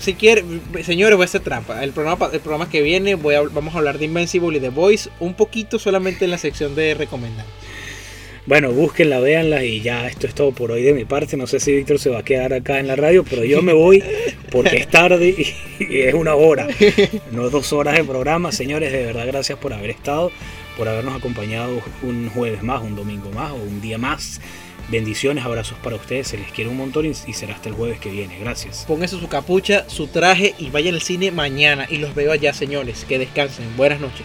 [0.00, 0.44] si quiere,
[0.82, 1.82] señores, voy a hacer trampa.
[1.82, 4.68] El programa, el programa que viene voy a, vamos a hablar de Invincible y The
[4.68, 7.46] Voice un poquito solamente en la sección de recomendar.
[8.46, 11.36] Bueno, búsquenla, véanla y ya esto es todo por hoy de mi parte.
[11.36, 13.72] No sé si Víctor se va a quedar acá en la radio, pero yo me
[13.72, 14.02] voy
[14.50, 15.36] porque es tarde
[15.78, 16.66] y es una hora,
[17.32, 18.50] no dos horas de programa.
[18.50, 20.32] Señores, de verdad gracias por haber estado
[20.80, 24.40] por habernos acompañado un jueves más, un domingo más o un día más.
[24.88, 28.08] Bendiciones, abrazos para ustedes, se les quiere un montón y será hasta el jueves que
[28.08, 28.38] viene.
[28.38, 28.86] Gracias.
[28.88, 33.04] Pónganse su capucha, su traje y vayan al cine mañana y los veo allá, señores.
[33.06, 33.76] Que descansen.
[33.76, 34.24] Buenas noches.